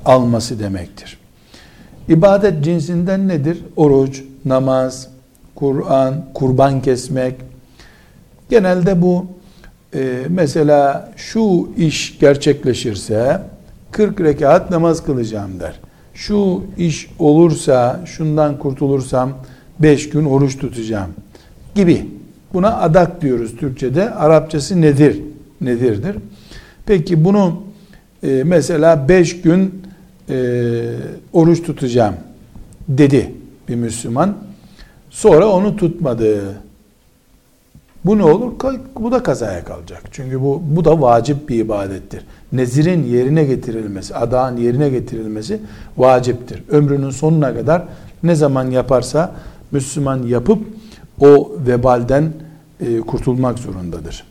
alması 0.05 0.59
demektir. 0.61 1.19
İbadet 2.09 2.65
cinsinden 2.65 3.29
nedir? 3.29 3.65
Oruç, 3.77 4.23
namaz, 4.45 5.09
Kur'an, 5.55 6.25
kurban 6.35 6.83
kesmek. 6.83 7.35
Genelde 8.51 9.03
bu 9.03 9.27
e, 9.95 10.23
mesela 10.29 11.13
şu 11.17 11.69
iş 11.77 12.19
gerçekleşirse 12.19 13.41
40 13.91 14.21
rekat 14.21 14.71
namaz 14.71 15.05
kılacağım 15.05 15.61
der. 15.61 15.81
Şu 16.15 16.63
iş 16.79 17.11
olursa, 17.19 18.01
şundan 18.05 18.59
kurtulursam 18.59 19.33
5 19.79 20.11
gün 20.11 20.25
oruç 20.25 20.59
tutacağım 20.59 21.11
gibi. 21.75 22.11
Buna 22.55 22.77
adak 22.81 23.23
diyoruz 23.23 23.57
Türkçe'de. 23.57 24.11
Arapçası 24.11 24.81
nedir? 24.81 25.23
Nedirdir? 25.61 26.17
Peki 26.87 27.25
bunu 27.25 27.66
e, 28.27 28.45
mesela 28.45 29.09
5 29.09 29.43
gün 29.43 29.83
e, 30.31 30.35
oruç 31.33 31.63
tutacağım 31.63 32.15
dedi 32.89 33.33
bir 33.69 33.75
Müslüman. 33.75 34.37
Sonra 35.11 35.49
onu 35.49 35.77
tutmadı. 35.77 36.55
Bu 38.05 38.19
ne 38.19 38.25
olur? 38.25 38.53
Bu 39.01 39.13
da 39.13 39.23
kazaya 39.23 39.65
kalacak. 39.65 40.03
Çünkü 40.11 40.41
bu, 40.41 40.63
bu 40.67 40.85
da 40.85 41.01
vacip 41.01 41.49
bir 41.49 41.59
ibadettir. 41.59 42.25
Nezirin 42.53 43.05
yerine 43.05 43.45
getirilmesi, 43.45 44.15
adağın 44.15 44.57
yerine 44.57 44.89
getirilmesi 44.89 45.61
vaciptir. 45.97 46.63
Ömrünün 46.69 47.11
sonuna 47.11 47.55
kadar 47.55 47.85
ne 48.23 48.35
zaman 48.35 48.71
yaparsa 48.71 49.35
Müslüman 49.71 50.23
yapıp 50.23 50.59
o 51.21 51.53
vebalden 51.67 52.33
e, 52.81 53.01
kurtulmak 53.01 53.59
zorundadır. 53.59 54.25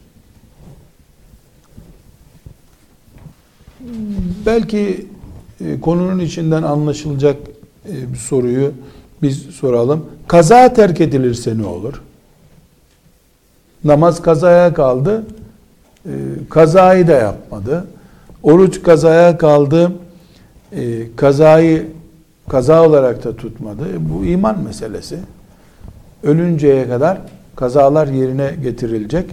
Belki 4.45 5.05
e, 5.61 5.79
konunun 5.79 6.19
içinden 6.19 6.63
anlaşılacak 6.63 7.35
e, 7.89 8.13
bir 8.13 8.17
soruyu 8.17 8.71
biz 9.21 9.37
soralım. 9.41 10.05
Kaza 10.27 10.73
terk 10.73 11.01
edilirse 11.01 11.57
ne 11.57 11.65
olur? 11.65 12.01
Namaz 13.83 14.21
kazaya 14.21 14.73
kaldı. 14.73 15.25
E, 16.05 16.11
kazayı 16.49 17.07
da 17.07 17.11
yapmadı. 17.11 17.87
Oruç 18.43 18.83
kazaya 18.83 19.37
kaldı. 19.37 19.91
Kazayı 21.15 21.87
kaza 22.49 22.87
olarak 22.87 23.23
da 23.23 23.35
tutmadı. 23.35 23.85
Bu 23.99 24.25
iman 24.25 24.63
meselesi. 24.63 25.17
Ölünceye 26.23 26.87
kadar 26.87 27.21
kazalar 27.55 28.07
yerine 28.07 28.55
getirilecek. 28.63 29.25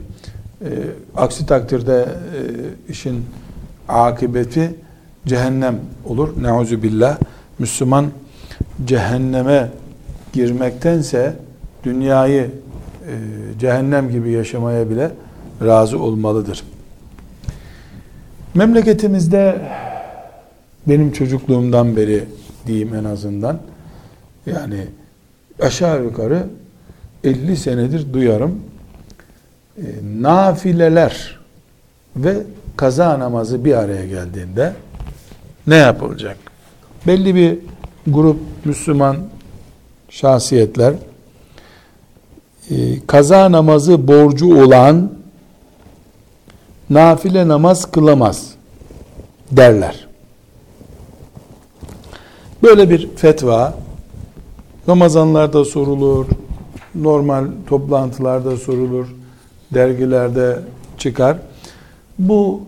Aksi 1.16 1.46
takdirde 1.46 2.09
işin 2.88 3.24
akıbeti 3.89 4.74
cehennem 5.26 5.80
olur. 6.05 6.43
Neuzu 6.43 6.83
billah. 6.83 7.18
Müslüman 7.59 8.07
cehenneme 8.85 9.68
girmektense 10.33 11.37
dünyayı 11.85 12.51
e, 13.07 13.14
cehennem 13.61 14.11
gibi 14.11 14.30
yaşamaya 14.30 14.91
bile 14.91 15.11
razı 15.64 15.99
olmalıdır. 15.99 16.64
Memleketimizde 18.55 19.61
benim 20.87 21.12
çocukluğumdan 21.12 21.97
beri 21.97 22.24
diyeyim 22.66 22.95
en 22.95 23.05
azından 23.05 23.59
yani 24.47 24.87
aşağı 25.61 26.05
yukarı 26.05 26.47
50 27.24 27.57
senedir 27.57 28.12
duyarım. 28.12 28.61
E, 29.78 29.85
nafileler 30.20 31.41
ve 32.16 32.37
kaza 32.76 33.18
namazı 33.18 33.64
bir 33.64 33.74
araya 33.74 34.06
geldiğinde 34.06 34.72
ne 35.66 35.76
yapılacak? 35.76 36.36
Belli 37.06 37.34
bir 37.34 37.58
grup 38.06 38.40
Müslüman 38.64 39.16
şahsiyetler 40.08 40.94
e, 42.70 43.06
kaza 43.06 43.52
namazı 43.52 44.08
borcu 44.08 44.62
olan 44.62 45.12
nafile 46.90 47.48
namaz 47.48 47.90
kılamaz 47.90 48.50
derler. 49.50 50.08
Böyle 52.62 52.90
bir 52.90 53.16
fetva 53.16 53.74
Ramazanlarda 54.88 55.64
sorulur, 55.64 56.26
normal 56.94 57.44
toplantılarda 57.66 58.56
sorulur, 58.56 59.06
dergilerde 59.74 60.58
çıkar. 60.98 61.36
Bu 62.28 62.62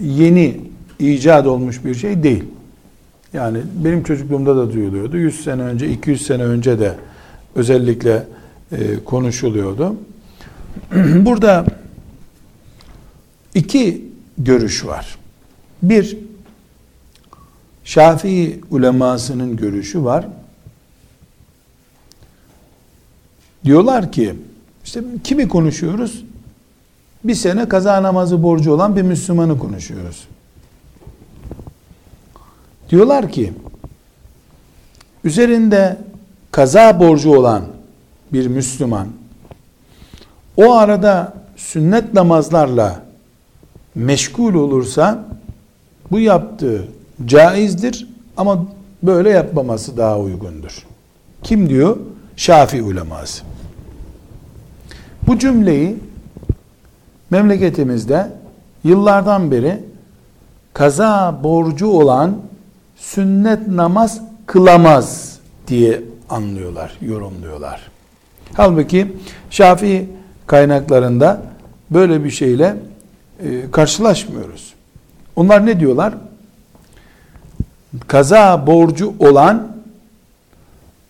yeni 0.00 0.60
icat 0.98 1.46
olmuş 1.46 1.84
bir 1.84 1.94
şey 1.94 2.22
değil. 2.22 2.44
Yani 3.32 3.58
benim 3.84 4.02
çocukluğumda 4.02 4.56
da 4.56 4.72
duyuluyordu. 4.72 5.16
100 5.16 5.44
sene 5.44 5.62
önce, 5.62 5.90
200 5.90 6.26
sene 6.26 6.42
önce 6.42 6.78
de 6.78 6.94
özellikle 7.54 8.26
e, 8.72 9.04
konuşuluyordu. 9.04 9.96
Burada 11.16 11.66
iki 13.54 14.04
görüş 14.38 14.86
var. 14.86 15.18
Bir, 15.82 16.18
Şafii 17.84 18.60
ulemasının 18.70 19.56
görüşü 19.56 20.04
var. 20.04 20.28
Diyorlar 23.64 24.12
ki, 24.12 24.34
işte 24.84 25.00
kimi 25.24 25.48
konuşuyoruz? 25.48 26.24
Bir 27.24 27.34
sene 27.34 27.68
kaza 27.68 28.02
namazı 28.02 28.42
borcu 28.42 28.72
olan 28.72 28.96
bir 28.96 29.02
Müslümanı 29.02 29.58
konuşuyoruz. 29.58 30.28
Diyorlar 32.90 33.32
ki, 33.32 33.52
üzerinde 35.24 35.98
kaza 36.50 37.00
borcu 37.00 37.36
olan 37.36 37.62
bir 38.32 38.46
Müslüman, 38.46 39.08
o 40.56 40.74
arada 40.74 41.34
sünnet 41.56 42.14
namazlarla 42.14 43.02
meşgul 43.94 44.54
olursa, 44.54 45.24
bu 46.10 46.18
yaptığı 46.18 46.88
caizdir 47.26 48.08
ama 48.36 48.66
böyle 49.02 49.30
yapmaması 49.30 49.96
daha 49.96 50.18
uygundur. 50.18 50.86
Kim 51.42 51.68
diyor? 51.68 51.96
Şafi 52.36 52.82
uleması. 52.82 53.42
Bu 55.26 55.38
cümleyi 55.38 55.96
memleketimizde 57.30 58.28
yıllardan 58.84 59.50
beri 59.50 59.78
kaza 60.72 61.40
borcu 61.42 61.86
olan 61.86 62.36
sünnet 62.96 63.68
namaz 63.68 64.20
kılamaz 64.46 65.38
diye 65.66 66.02
anlıyorlar, 66.30 66.92
yorumluyorlar. 67.02 67.90
Halbuki 68.54 69.16
Şafii 69.50 70.08
kaynaklarında 70.46 71.42
böyle 71.90 72.24
bir 72.24 72.30
şeyle 72.30 72.76
e, 73.44 73.70
karşılaşmıyoruz. 73.70 74.74
Onlar 75.36 75.66
ne 75.66 75.80
diyorlar? 75.80 76.14
Kaza 78.06 78.66
borcu 78.66 79.14
olan 79.18 79.76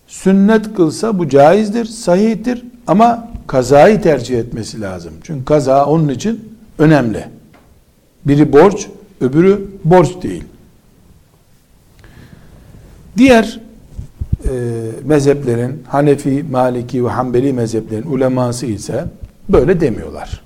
sünnet 0.07 0.75
kılsa 0.75 1.19
bu 1.19 1.29
caizdir, 1.29 1.85
sahihtir 1.85 2.65
ama 2.87 3.30
kazayı 3.51 4.03
tercih 4.03 4.39
etmesi 4.39 4.81
lazım. 4.81 5.13
Çünkü 5.23 5.45
kaza 5.45 5.87
onun 5.87 6.09
için 6.09 6.57
önemli. 6.79 7.29
Biri 8.25 8.53
borç, 8.53 8.89
öbürü 9.21 9.71
borç 9.85 10.23
değil. 10.23 10.45
Diğer 13.17 13.61
e, 14.45 14.51
mezheplerin, 15.05 15.83
Hanefi, 15.89 16.45
Maliki 16.51 17.05
ve 17.05 17.09
Hanbeli 17.09 17.53
mezheplerin 17.53 18.11
uleması 18.11 18.67
ise 18.67 19.05
böyle 19.49 19.81
demiyorlar. 19.81 20.43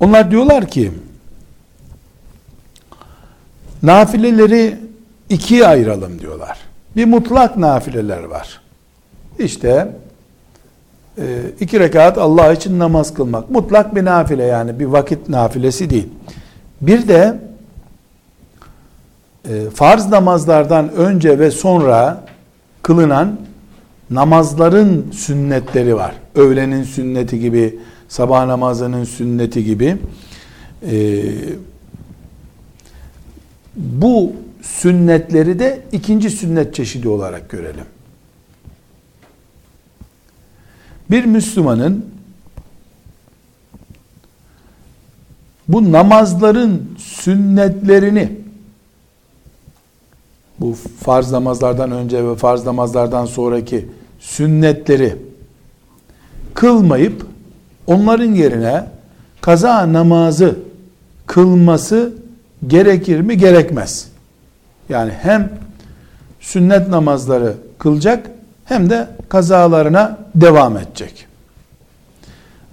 Onlar 0.00 0.30
diyorlar 0.30 0.66
ki, 0.66 0.92
nafileleri 3.82 4.76
ikiye 5.28 5.66
ayıralım 5.66 6.20
diyorlar. 6.20 6.58
Bir 6.96 7.04
mutlak 7.04 7.56
nafileler 7.56 8.22
var. 8.22 8.60
İşte 9.38 9.88
iki 11.60 11.80
rekat 11.80 12.18
Allah 12.18 12.52
için 12.52 12.78
namaz 12.78 13.14
kılmak. 13.14 13.50
Mutlak 13.50 13.94
bir 13.94 14.04
nafile 14.04 14.44
yani 14.44 14.80
bir 14.80 14.84
vakit 14.84 15.28
nafilesi 15.28 15.90
değil. 15.90 16.08
Bir 16.80 17.08
de 17.08 17.38
e, 19.48 19.70
farz 19.74 20.08
namazlardan 20.08 20.92
önce 20.92 21.38
ve 21.38 21.50
sonra 21.50 22.24
kılınan 22.82 23.38
namazların 24.10 25.10
sünnetleri 25.12 25.96
var. 25.96 26.14
Öğlenin 26.34 26.82
sünneti 26.82 27.40
gibi, 27.40 27.78
sabah 28.08 28.46
namazının 28.46 29.04
sünneti 29.04 29.64
gibi. 29.64 29.96
E, 30.90 31.22
bu 33.76 34.32
sünnetleri 34.62 35.58
de 35.58 35.80
ikinci 35.92 36.30
sünnet 36.30 36.74
çeşidi 36.74 37.08
olarak 37.08 37.50
görelim. 37.50 37.84
Bir 41.10 41.24
Müslümanın 41.24 42.06
bu 45.68 45.92
namazların 45.92 46.94
sünnetlerini 46.98 48.32
bu 50.60 50.74
farz 51.00 51.32
namazlardan 51.32 51.90
önce 51.90 52.24
ve 52.24 52.34
farz 52.34 52.64
namazlardan 52.64 53.26
sonraki 53.26 53.88
sünnetleri 54.20 55.16
kılmayıp 56.54 57.26
onların 57.86 58.32
yerine 58.32 58.84
kaza 59.40 59.92
namazı 59.92 60.58
kılması 61.26 62.12
gerekir 62.66 63.20
mi 63.20 63.38
gerekmez. 63.38 64.08
Yani 64.88 65.12
hem 65.12 65.52
sünnet 66.40 66.88
namazları 66.88 67.54
kılacak 67.78 68.30
hem 68.68 68.90
de 68.90 69.08
kazalarına 69.28 70.18
devam 70.34 70.76
edecek. 70.76 71.26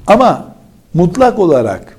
Ama 0.07 0.55
mutlak 0.93 1.39
olarak 1.39 1.97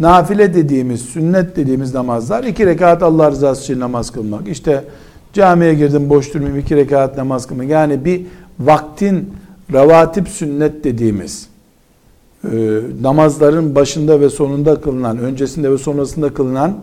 nafile 0.00 0.54
dediğimiz, 0.54 1.02
sünnet 1.02 1.56
dediğimiz 1.56 1.94
namazlar 1.94 2.44
iki 2.44 2.66
rekat 2.66 3.02
Allah 3.02 3.30
rızası 3.30 3.62
için 3.62 3.80
namaz 3.80 4.10
kılmak. 4.10 4.48
İşte 4.48 4.84
camiye 5.32 5.74
girdim 5.74 6.10
boş 6.10 6.34
durmayayım 6.34 6.58
iki 6.58 6.76
rekat 6.76 7.16
namaz 7.16 7.46
kılmak. 7.46 7.68
Yani 7.68 8.04
bir 8.04 8.26
vaktin 8.60 9.34
revatip 9.72 10.28
sünnet 10.28 10.84
dediğimiz 10.84 11.48
e, 12.52 12.80
namazların 13.02 13.74
başında 13.74 14.20
ve 14.20 14.30
sonunda 14.30 14.80
kılınan, 14.80 15.18
öncesinde 15.18 15.70
ve 15.70 15.78
sonrasında 15.78 16.34
kılınan 16.34 16.76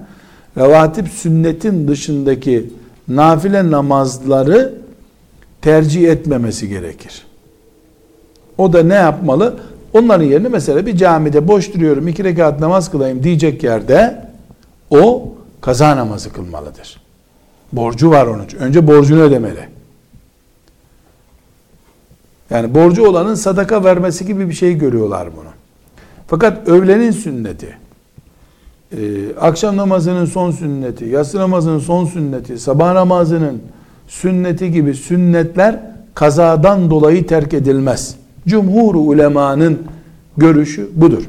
revatip 0.57 1.07
sünnetin 1.07 1.87
dışındaki 1.87 2.73
nafile 3.07 3.71
namazları 3.71 4.80
tercih 5.61 6.09
etmemesi 6.09 6.69
gerekir. 6.69 7.25
O 8.57 8.73
da 8.73 8.83
ne 8.83 8.93
yapmalı? 8.93 9.59
Onların 9.93 10.25
yerine 10.25 10.47
mesela 10.47 10.85
bir 10.85 10.97
camide 10.97 11.47
boş 11.47 11.73
duruyorum 11.73 12.07
iki 12.07 12.23
rekat 12.23 12.59
namaz 12.59 12.91
kılayım 12.91 13.23
diyecek 13.23 13.63
yerde 13.63 14.25
o 14.89 15.33
kaza 15.61 15.97
namazı 15.97 16.33
kılmalıdır. 16.33 17.01
Borcu 17.73 18.09
var 18.11 18.25
onun 18.27 18.45
için. 18.45 18.57
Önce 18.57 18.87
borcunu 18.87 19.21
ödemeli. 19.21 19.67
Yani 22.49 22.75
borcu 22.75 23.07
olanın 23.07 23.35
sadaka 23.35 23.83
vermesi 23.83 24.25
gibi 24.25 24.49
bir 24.49 24.53
şey 24.53 24.77
görüyorlar 24.77 25.29
bunu. 25.37 25.49
Fakat 26.27 26.67
öğlenin 26.67 27.11
sünneti, 27.11 27.77
e, 28.91 28.97
akşam 29.39 29.77
namazının 29.77 30.25
son 30.25 30.51
sünneti, 30.51 31.05
yatsı 31.05 31.39
namazının 31.39 31.79
son 31.79 32.05
sünneti, 32.05 32.59
sabah 32.59 32.93
namazının 32.93 33.61
sünneti 34.11 34.71
gibi 34.71 34.93
sünnetler 34.93 35.79
kazadan 36.13 36.89
dolayı 36.89 37.27
terk 37.27 37.53
edilmez. 37.53 38.15
Cumhur 38.47 38.95
ulemanın 38.95 39.87
görüşü 40.37 40.89
budur. 40.93 41.23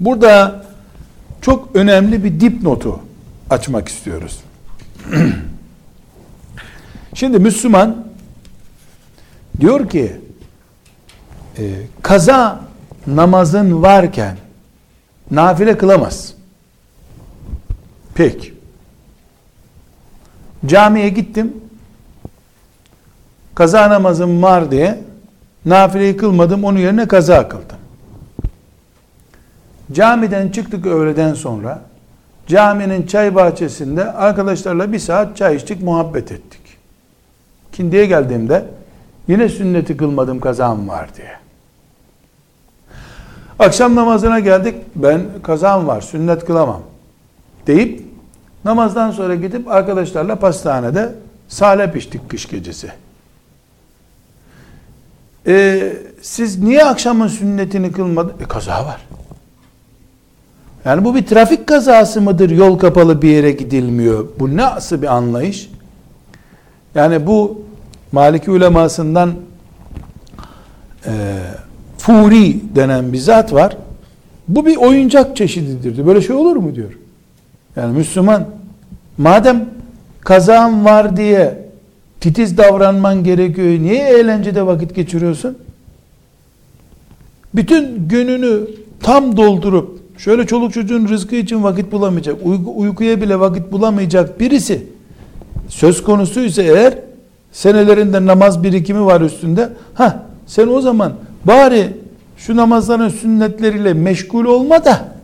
Burada 0.00 0.64
çok 1.40 1.76
önemli 1.76 2.24
bir 2.24 2.40
dipnotu 2.40 3.00
açmak 3.50 3.88
istiyoruz. 3.88 4.40
Şimdi 7.14 7.38
Müslüman 7.38 8.06
diyor 9.60 9.88
ki 9.88 10.12
e, 11.58 11.72
kaza 12.02 12.60
namazın 13.06 13.82
varken 13.82 14.36
nafile 15.30 15.78
kılamaz. 15.78 16.34
Peki. 18.14 18.55
Camiye 20.66 21.08
gittim. 21.08 21.56
Kaza 23.54 23.90
namazım 23.90 24.42
var 24.42 24.70
diye 24.70 24.98
nafileyi 25.66 26.16
kılmadım. 26.16 26.64
Onun 26.64 26.78
yerine 26.78 27.08
kaza 27.08 27.48
kıldım. 27.48 27.76
Camiden 29.92 30.48
çıktık 30.48 30.86
öğleden 30.86 31.34
sonra. 31.34 31.82
Caminin 32.46 33.06
çay 33.06 33.34
bahçesinde 33.34 34.12
arkadaşlarla 34.12 34.92
bir 34.92 34.98
saat 34.98 35.36
çay 35.36 35.56
içtik, 35.56 35.82
muhabbet 35.82 36.32
ettik. 36.32 36.60
Kindiye 37.72 38.06
geldiğimde 38.06 38.64
yine 39.28 39.48
sünneti 39.48 39.96
kılmadım 39.96 40.40
kazam 40.40 40.88
var 40.88 41.08
diye. 41.16 41.32
Akşam 43.58 43.94
namazına 43.94 44.40
geldik. 44.40 44.74
Ben 44.94 45.20
kazam 45.42 45.86
var, 45.86 46.00
sünnet 46.00 46.44
kılamam 46.44 46.82
deyip 47.66 48.05
namazdan 48.66 49.10
sonra 49.10 49.34
gidip 49.34 49.68
arkadaşlarla 49.68 50.36
pastanede 50.36 51.12
salep 51.48 51.96
içtik 51.96 52.30
kış 52.30 52.48
gecesi. 52.48 52.90
Ee, 55.46 55.92
siz 56.22 56.62
niye 56.62 56.84
akşamın 56.84 57.28
sünnetini 57.28 57.92
kılmadınız? 57.92 58.40
E, 58.40 58.44
kaza 58.44 58.84
var. 58.86 59.00
Yani 60.84 61.04
bu 61.04 61.14
bir 61.14 61.26
trafik 61.26 61.66
kazası 61.66 62.20
mıdır? 62.20 62.50
Yol 62.50 62.78
kapalı 62.78 63.22
bir 63.22 63.28
yere 63.28 63.52
gidilmiyor. 63.52 64.26
Bu 64.38 64.56
nasıl 64.56 65.02
bir 65.02 65.06
anlayış? 65.06 65.70
Yani 66.94 67.26
bu 67.26 67.62
Maliki 68.12 68.50
ulemasından 68.50 69.34
e, 71.06 71.12
Furi 71.98 72.74
denen 72.74 73.12
bir 73.12 73.18
zat 73.18 73.52
var. 73.52 73.76
Bu 74.48 74.66
bir 74.66 74.76
oyuncak 74.76 75.36
çeşididir. 75.36 76.06
Böyle 76.06 76.20
şey 76.20 76.36
olur 76.36 76.56
mu 76.56 76.74
diyor. 76.74 76.92
Yani 77.76 77.96
Müslüman 77.98 78.55
madem 79.18 79.64
kazan 80.20 80.84
var 80.84 81.16
diye 81.16 81.66
titiz 82.20 82.58
davranman 82.58 83.24
gerekiyor. 83.24 83.68
Niye 83.68 84.08
eğlencede 84.08 84.66
vakit 84.66 84.94
geçiriyorsun? 84.94 85.58
Bütün 87.54 88.08
gününü 88.08 88.60
tam 89.00 89.36
doldurup 89.36 90.00
şöyle 90.18 90.46
çoluk 90.46 90.72
çocuğun 90.72 91.08
rızkı 91.08 91.36
için 91.36 91.62
vakit 91.64 91.92
bulamayacak, 91.92 92.36
uyku, 92.44 92.78
uykuya 92.78 93.20
bile 93.20 93.40
vakit 93.40 93.72
bulamayacak 93.72 94.40
birisi 94.40 94.86
söz 95.68 96.02
konusuysa 96.02 96.62
eğer 96.62 96.94
senelerinde 97.52 98.26
namaz 98.26 98.62
birikimi 98.62 99.04
var 99.06 99.20
üstünde. 99.20 99.68
Ha 99.94 100.22
sen 100.46 100.68
o 100.68 100.80
zaman 100.80 101.12
bari 101.44 101.86
şu 102.36 102.56
namazların 102.56 103.08
sünnetleriyle 103.08 103.94
meşgul 103.94 104.44
olma 104.44 104.84
da 104.84 105.15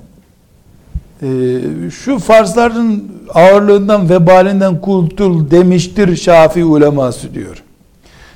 şu 1.91 2.19
farzların 2.19 3.13
ağırlığından 3.35 4.11
vebalinden 4.11 4.81
kurtul 4.81 5.51
demiştir 5.51 6.17
Şafii 6.17 6.65
uleması 6.65 7.35
diyor. 7.35 7.63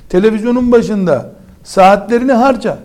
Televizyonun 0.09 0.72
başında 0.72 1.30
saatlerini 1.64 2.32
harca. 2.32 2.78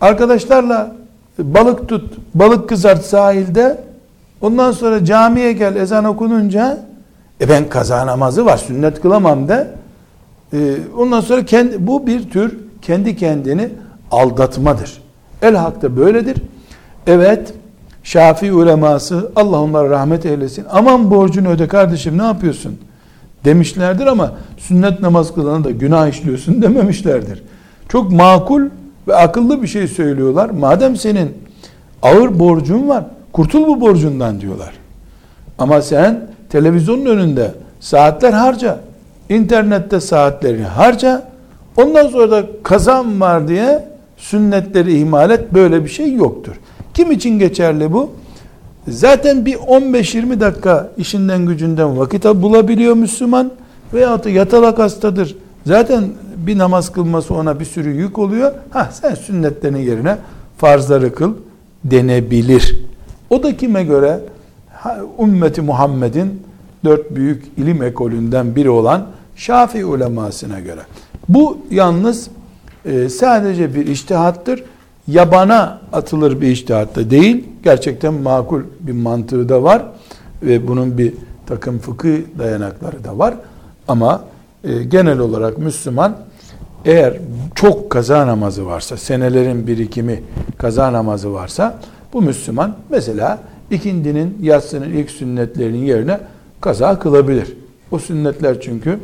Arkadaşlarla 0.00 0.96
balık 1.38 1.88
tut, 1.88 2.14
balık 2.34 2.68
kızart 2.68 3.04
sahilde. 3.04 3.80
Ondan 4.40 4.72
sonra 4.72 5.04
camiye 5.04 5.52
gel 5.52 5.76
ezan 5.76 6.04
okununca 6.04 6.78
e 7.40 7.48
ben 7.48 7.68
kaza 7.68 8.06
namazı 8.06 8.44
var 8.44 8.56
sünnet 8.56 9.00
kılamam 9.00 9.48
de. 9.48 9.70
E, 10.52 10.58
ondan 10.96 11.20
sonra 11.20 11.44
kendi, 11.44 11.86
bu 11.86 12.06
bir 12.06 12.30
tür 12.30 12.58
kendi 12.82 13.16
kendini 13.16 13.68
aldatmadır. 14.10 15.02
El 15.42 15.56
hakta 15.56 15.96
böyledir. 15.96 16.36
Evet 17.06 17.54
Şafii 18.04 18.52
uleması 18.52 19.32
Allah 19.36 19.60
onlara 19.60 19.90
rahmet 19.90 20.26
eylesin. 20.26 20.64
Aman 20.70 21.10
borcunu 21.10 21.48
öde 21.48 21.68
kardeşim 21.68 22.18
ne 22.18 22.22
yapıyorsun? 22.22 22.78
Demişlerdir 23.44 24.06
ama 24.06 24.32
sünnet 24.58 25.00
namaz 25.00 25.34
kılana 25.34 25.64
da 25.64 25.70
günah 25.70 26.08
işliyorsun 26.08 26.62
dememişlerdir. 26.62 27.42
Çok 27.88 28.12
makul 28.12 28.62
ve 29.08 29.16
akıllı 29.16 29.62
bir 29.62 29.66
şey 29.66 29.88
söylüyorlar. 29.88 30.50
Madem 30.50 30.96
senin 30.96 31.32
ağır 32.02 32.38
borcun 32.38 32.88
var, 32.88 33.04
kurtul 33.32 33.66
bu 33.66 33.80
borcundan 33.80 34.40
diyorlar. 34.40 34.72
Ama 35.58 35.82
sen 35.82 36.20
televizyonun 36.50 37.06
önünde 37.06 37.54
saatler 37.80 38.32
harca, 38.32 38.80
internette 39.28 40.00
saatlerini 40.00 40.64
harca, 40.64 41.22
ondan 41.76 42.08
sonra 42.08 42.30
da 42.30 42.46
kazan 42.62 43.20
var 43.20 43.48
diye 43.48 43.84
sünnetleri 44.16 44.98
ihmal 44.98 45.30
et, 45.30 45.54
böyle 45.54 45.84
bir 45.84 45.90
şey 45.90 46.14
yoktur. 46.14 46.54
Kim 46.94 47.10
için 47.12 47.38
geçerli 47.38 47.92
bu? 47.92 48.10
Zaten 48.88 49.46
bir 49.46 49.54
15-20 49.54 50.40
dakika 50.40 50.90
işinden 50.96 51.46
gücünden 51.46 51.98
vakit 51.98 52.24
bulabiliyor 52.24 52.94
Müslüman 52.94 53.50
veyahut 53.94 54.24
da 54.24 54.30
yatalak 54.30 54.78
hastadır. 54.78 55.36
Zaten 55.66 56.04
bir 56.36 56.58
namaz 56.58 56.92
kılması 56.92 57.34
ona 57.34 57.60
bir 57.60 57.64
sürü 57.64 57.90
yük 57.90 58.18
oluyor. 58.18 58.52
Ha 58.70 58.90
sen 58.92 59.14
sünnetlerin 59.14 59.76
yerine 59.76 60.16
farzları 60.58 61.14
kıl 61.14 61.34
denebilir. 61.84 62.80
O 63.30 63.42
da 63.42 63.56
kime 63.56 63.84
göre? 63.84 64.20
Ümmeti 65.22 65.62
Muhammed'in 65.62 66.42
dört 66.84 67.14
büyük 67.14 67.44
ilim 67.56 67.82
ekolünden 67.82 68.56
biri 68.56 68.70
olan 68.70 69.06
Şafii 69.36 69.84
ulemasına 69.84 70.60
göre. 70.60 70.80
Bu 71.28 71.58
yalnız 71.70 72.28
e, 72.84 73.08
sadece 73.08 73.74
bir 73.74 73.86
iştihattır. 73.86 74.64
Yabana 75.10 75.80
atılır 75.92 76.40
bir 76.40 76.48
iştihatta 76.48 77.10
değil. 77.10 77.44
Gerçekten 77.64 78.14
makul 78.14 78.62
bir 78.80 78.92
mantığı 78.92 79.48
da 79.48 79.62
var. 79.62 79.82
Ve 80.42 80.68
bunun 80.68 80.98
bir 80.98 81.12
takım 81.46 81.78
fıkıh 81.78 82.18
dayanakları 82.38 83.04
da 83.04 83.18
var. 83.18 83.34
Ama 83.88 84.24
e, 84.64 84.82
genel 84.82 85.18
olarak 85.18 85.58
Müslüman 85.58 86.16
eğer 86.84 87.16
çok 87.54 87.90
kaza 87.90 88.26
namazı 88.26 88.66
varsa, 88.66 88.96
senelerin 88.96 89.66
birikimi 89.66 90.22
kaza 90.58 90.92
namazı 90.92 91.32
varsa 91.32 91.78
bu 92.12 92.22
Müslüman 92.22 92.76
mesela 92.88 93.38
ikindinin 93.70 94.38
yatsının 94.42 94.90
ilk 94.90 95.10
sünnetlerinin 95.10 95.84
yerine 95.84 96.20
kaza 96.60 96.98
kılabilir. 96.98 97.56
O 97.90 97.98
sünnetler 97.98 98.60
çünkü 98.60 98.98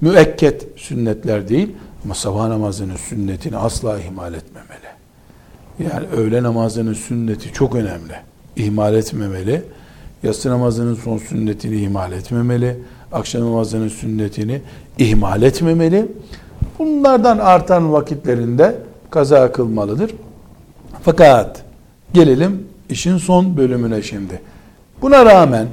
müekket 0.00 0.68
sünnetler 0.76 1.48
değil 1.48 1.72
ama 2.04 2.14
sabah 2.14 2.48
namazının 2.48 2.96
sünnetini 2.96 3.56
asla 3.56 3.98
ihmal 4.00 4.34
etmemeli. 4.34 5.01
Yani 5.78 6.06
öğle 6.16 6.42
namazının 6.42 6.94
sünneti 6.94 7.52
çok 7.52 7.74
önemli. 7.74 8.14
İhmal 8.56 8.94
etmemeli. 8.94 9.62
Yatsı 10.22 10.50
namazının 10.50 10.94
son 10.94 11.18
sünnetini 11.18 11.76
ihmal 11.76 12.12
etmemeli. 12.12 12.78
Akşam 13.12 13.42
namazının 13.42 13.88
sünnetini 13.88 14.62
ihmal 14.98 15.42
etmemeli. 15.42 16.06
Bunlardan 16.78 17.38
artan 17.38 17.92
vakitlerinde 17.92 18.76
kaza 19.10 19.52
kılmalıdır. 19.52 20.10
Fakat 21.02 21.62
gelelim 22.14 22.66
işin 22.88 23.16
son 23.16 23.56
bölümüne 23.56 24.02
şimdi. 24.02 24.40
Buna 25.02 25.24
rağmen 25.24 25.66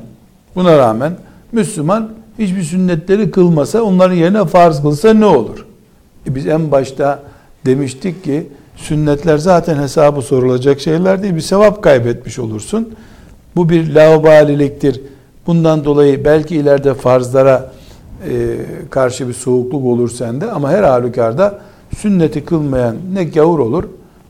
buna 0.56 0.78
rağmen 0.78 1.14
Müslüman 1.52 2.10
hiçbir 2.40 2.64
sünnetleri 2.64 3.32
kılmasa 3.32 3.82
onların 3.82 4.16
yerine 4.16 4.46
farz 4.46 4.82
kılsa 4.82 5.14
ne 5.14 5.26
olur? 5.26 5.66
E 6.28 6.36
biz 6.36 6.48
en 6.48 6.72
başta 6.72 7.24
demiştik 7.66 8.24
ki 8.24 8.48
sünnetler 8.80 9.38
zaten 9.38 9.78
hesabı 9.78 10.22
sorulacak 10.22 10.80
şeyler 10.80 11.24
değil. 11.24 11.36
Bir 11.36 11.42
sevap 11.42 11.84
kaybetmiş 11.84 12.40
olursun. 12.40 12.90
Bu 13.56 13.70
bir 13.70 13.96
laubaliliktir. 13.96 15.02
Bundan 15.48 15.86
dolayı 15.86 16.26
belki 16.26 16.56
ileride 16.56 16.94
farzlara 16.94 17.72
e, 18.30 18.58
karşı 18.90 19.28
bir 19.28 19.34
soğukluk 19.34 19.86
olur 19.86 20.10
sende 20.10 20.52
ama 20.52 20.72
her 20.72 20.84
halükarda 20.84 21.60
sünneti 21.98 22.46
kılmayan 22.46 22.96
ne 23.14 23.24
gavur 23.24 23.60
olur 23.60 23.84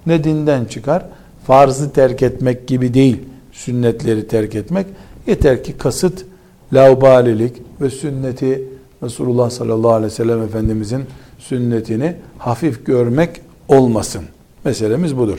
ne 0.06 0.24
dinden 0.24 0.66
çıkar. 0.66 1.06
Farzı 1.48 1.92
terk 1.94 2.24
etmek 2.24 2.68
gibi 2.68 2.94
değil. 2.94 3.18
sünnetleri 3.52 4.28
terk 4.28 4.56
etmek. 4.56 4.88
Yeter 5.28 5.64
ki 5.64 5.74
kasıt 5.78 6.26
laubalilik 6.74 7.62
ve 7.82 7.90
sünneti 7.90 8.64
Resulullah 9.04 9.50
sallallahu 9.50 9.92
aleyhi 9.92 10.12
ve 10.12 10.16
sellem 10.16 10.42
Efendimizin 10.42 11.04
sünnetini 11.40 12.16
hafif 12.38 12.86
görmek 12.86 13.42
olmasın. 13.68 14.24
Meselemiz 14.70 15.18
budur. 15.18 15.38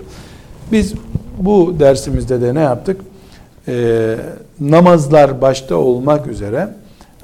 Biz 0.73 0.95
bu 1.39 1.77
dersimizde 1.81 2.41
de 2.41 2.55
ne 2.55 2.61
yaptık? 2.61 3.01
Ee, 3.69 4.17
namazlar 4.61 5.41
başta 5.41 5.77
olmak 5.77 6.27
üzere 6.27 6.69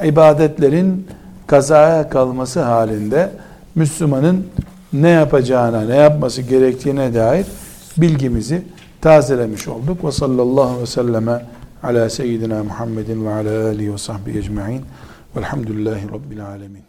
ibadetlerin 0.05 1.07
kazaya 1.47 2.09
kalması 2.09 2.63
halinde 2.63 3.31
Müslümanın 3.75 4.47
ne 4.93 5.09
yapacağına, 5.09 5.81
ne 5.81 5.97
yapması 5.97 6.43
gerektiğine 6.43 7.15
dair 7.15 7.47
bilgimizi 7.97 8.63
tazelemiş 9.01 9.69
olduk. 9.69 10.05
Ve 10.05 10.13
sallallahu 10.13 10.81
ve 10.81 10.87
selleme 10.87 11.47
ala 11.83 12.11
seyyidina 12.11 12.65
Muhammedin 12.65 13.27
ve 13.27 13.33
ala 13.33 13.67
alihi 13.67 13.93
ve 13.93 13.99
sahbihi 13.99 14.39
ecma'in. 14.39 14.83
Velhamdülillahi 15.37 16.09
Rabbil 16.13 16.47
alemin. 16.47 16.86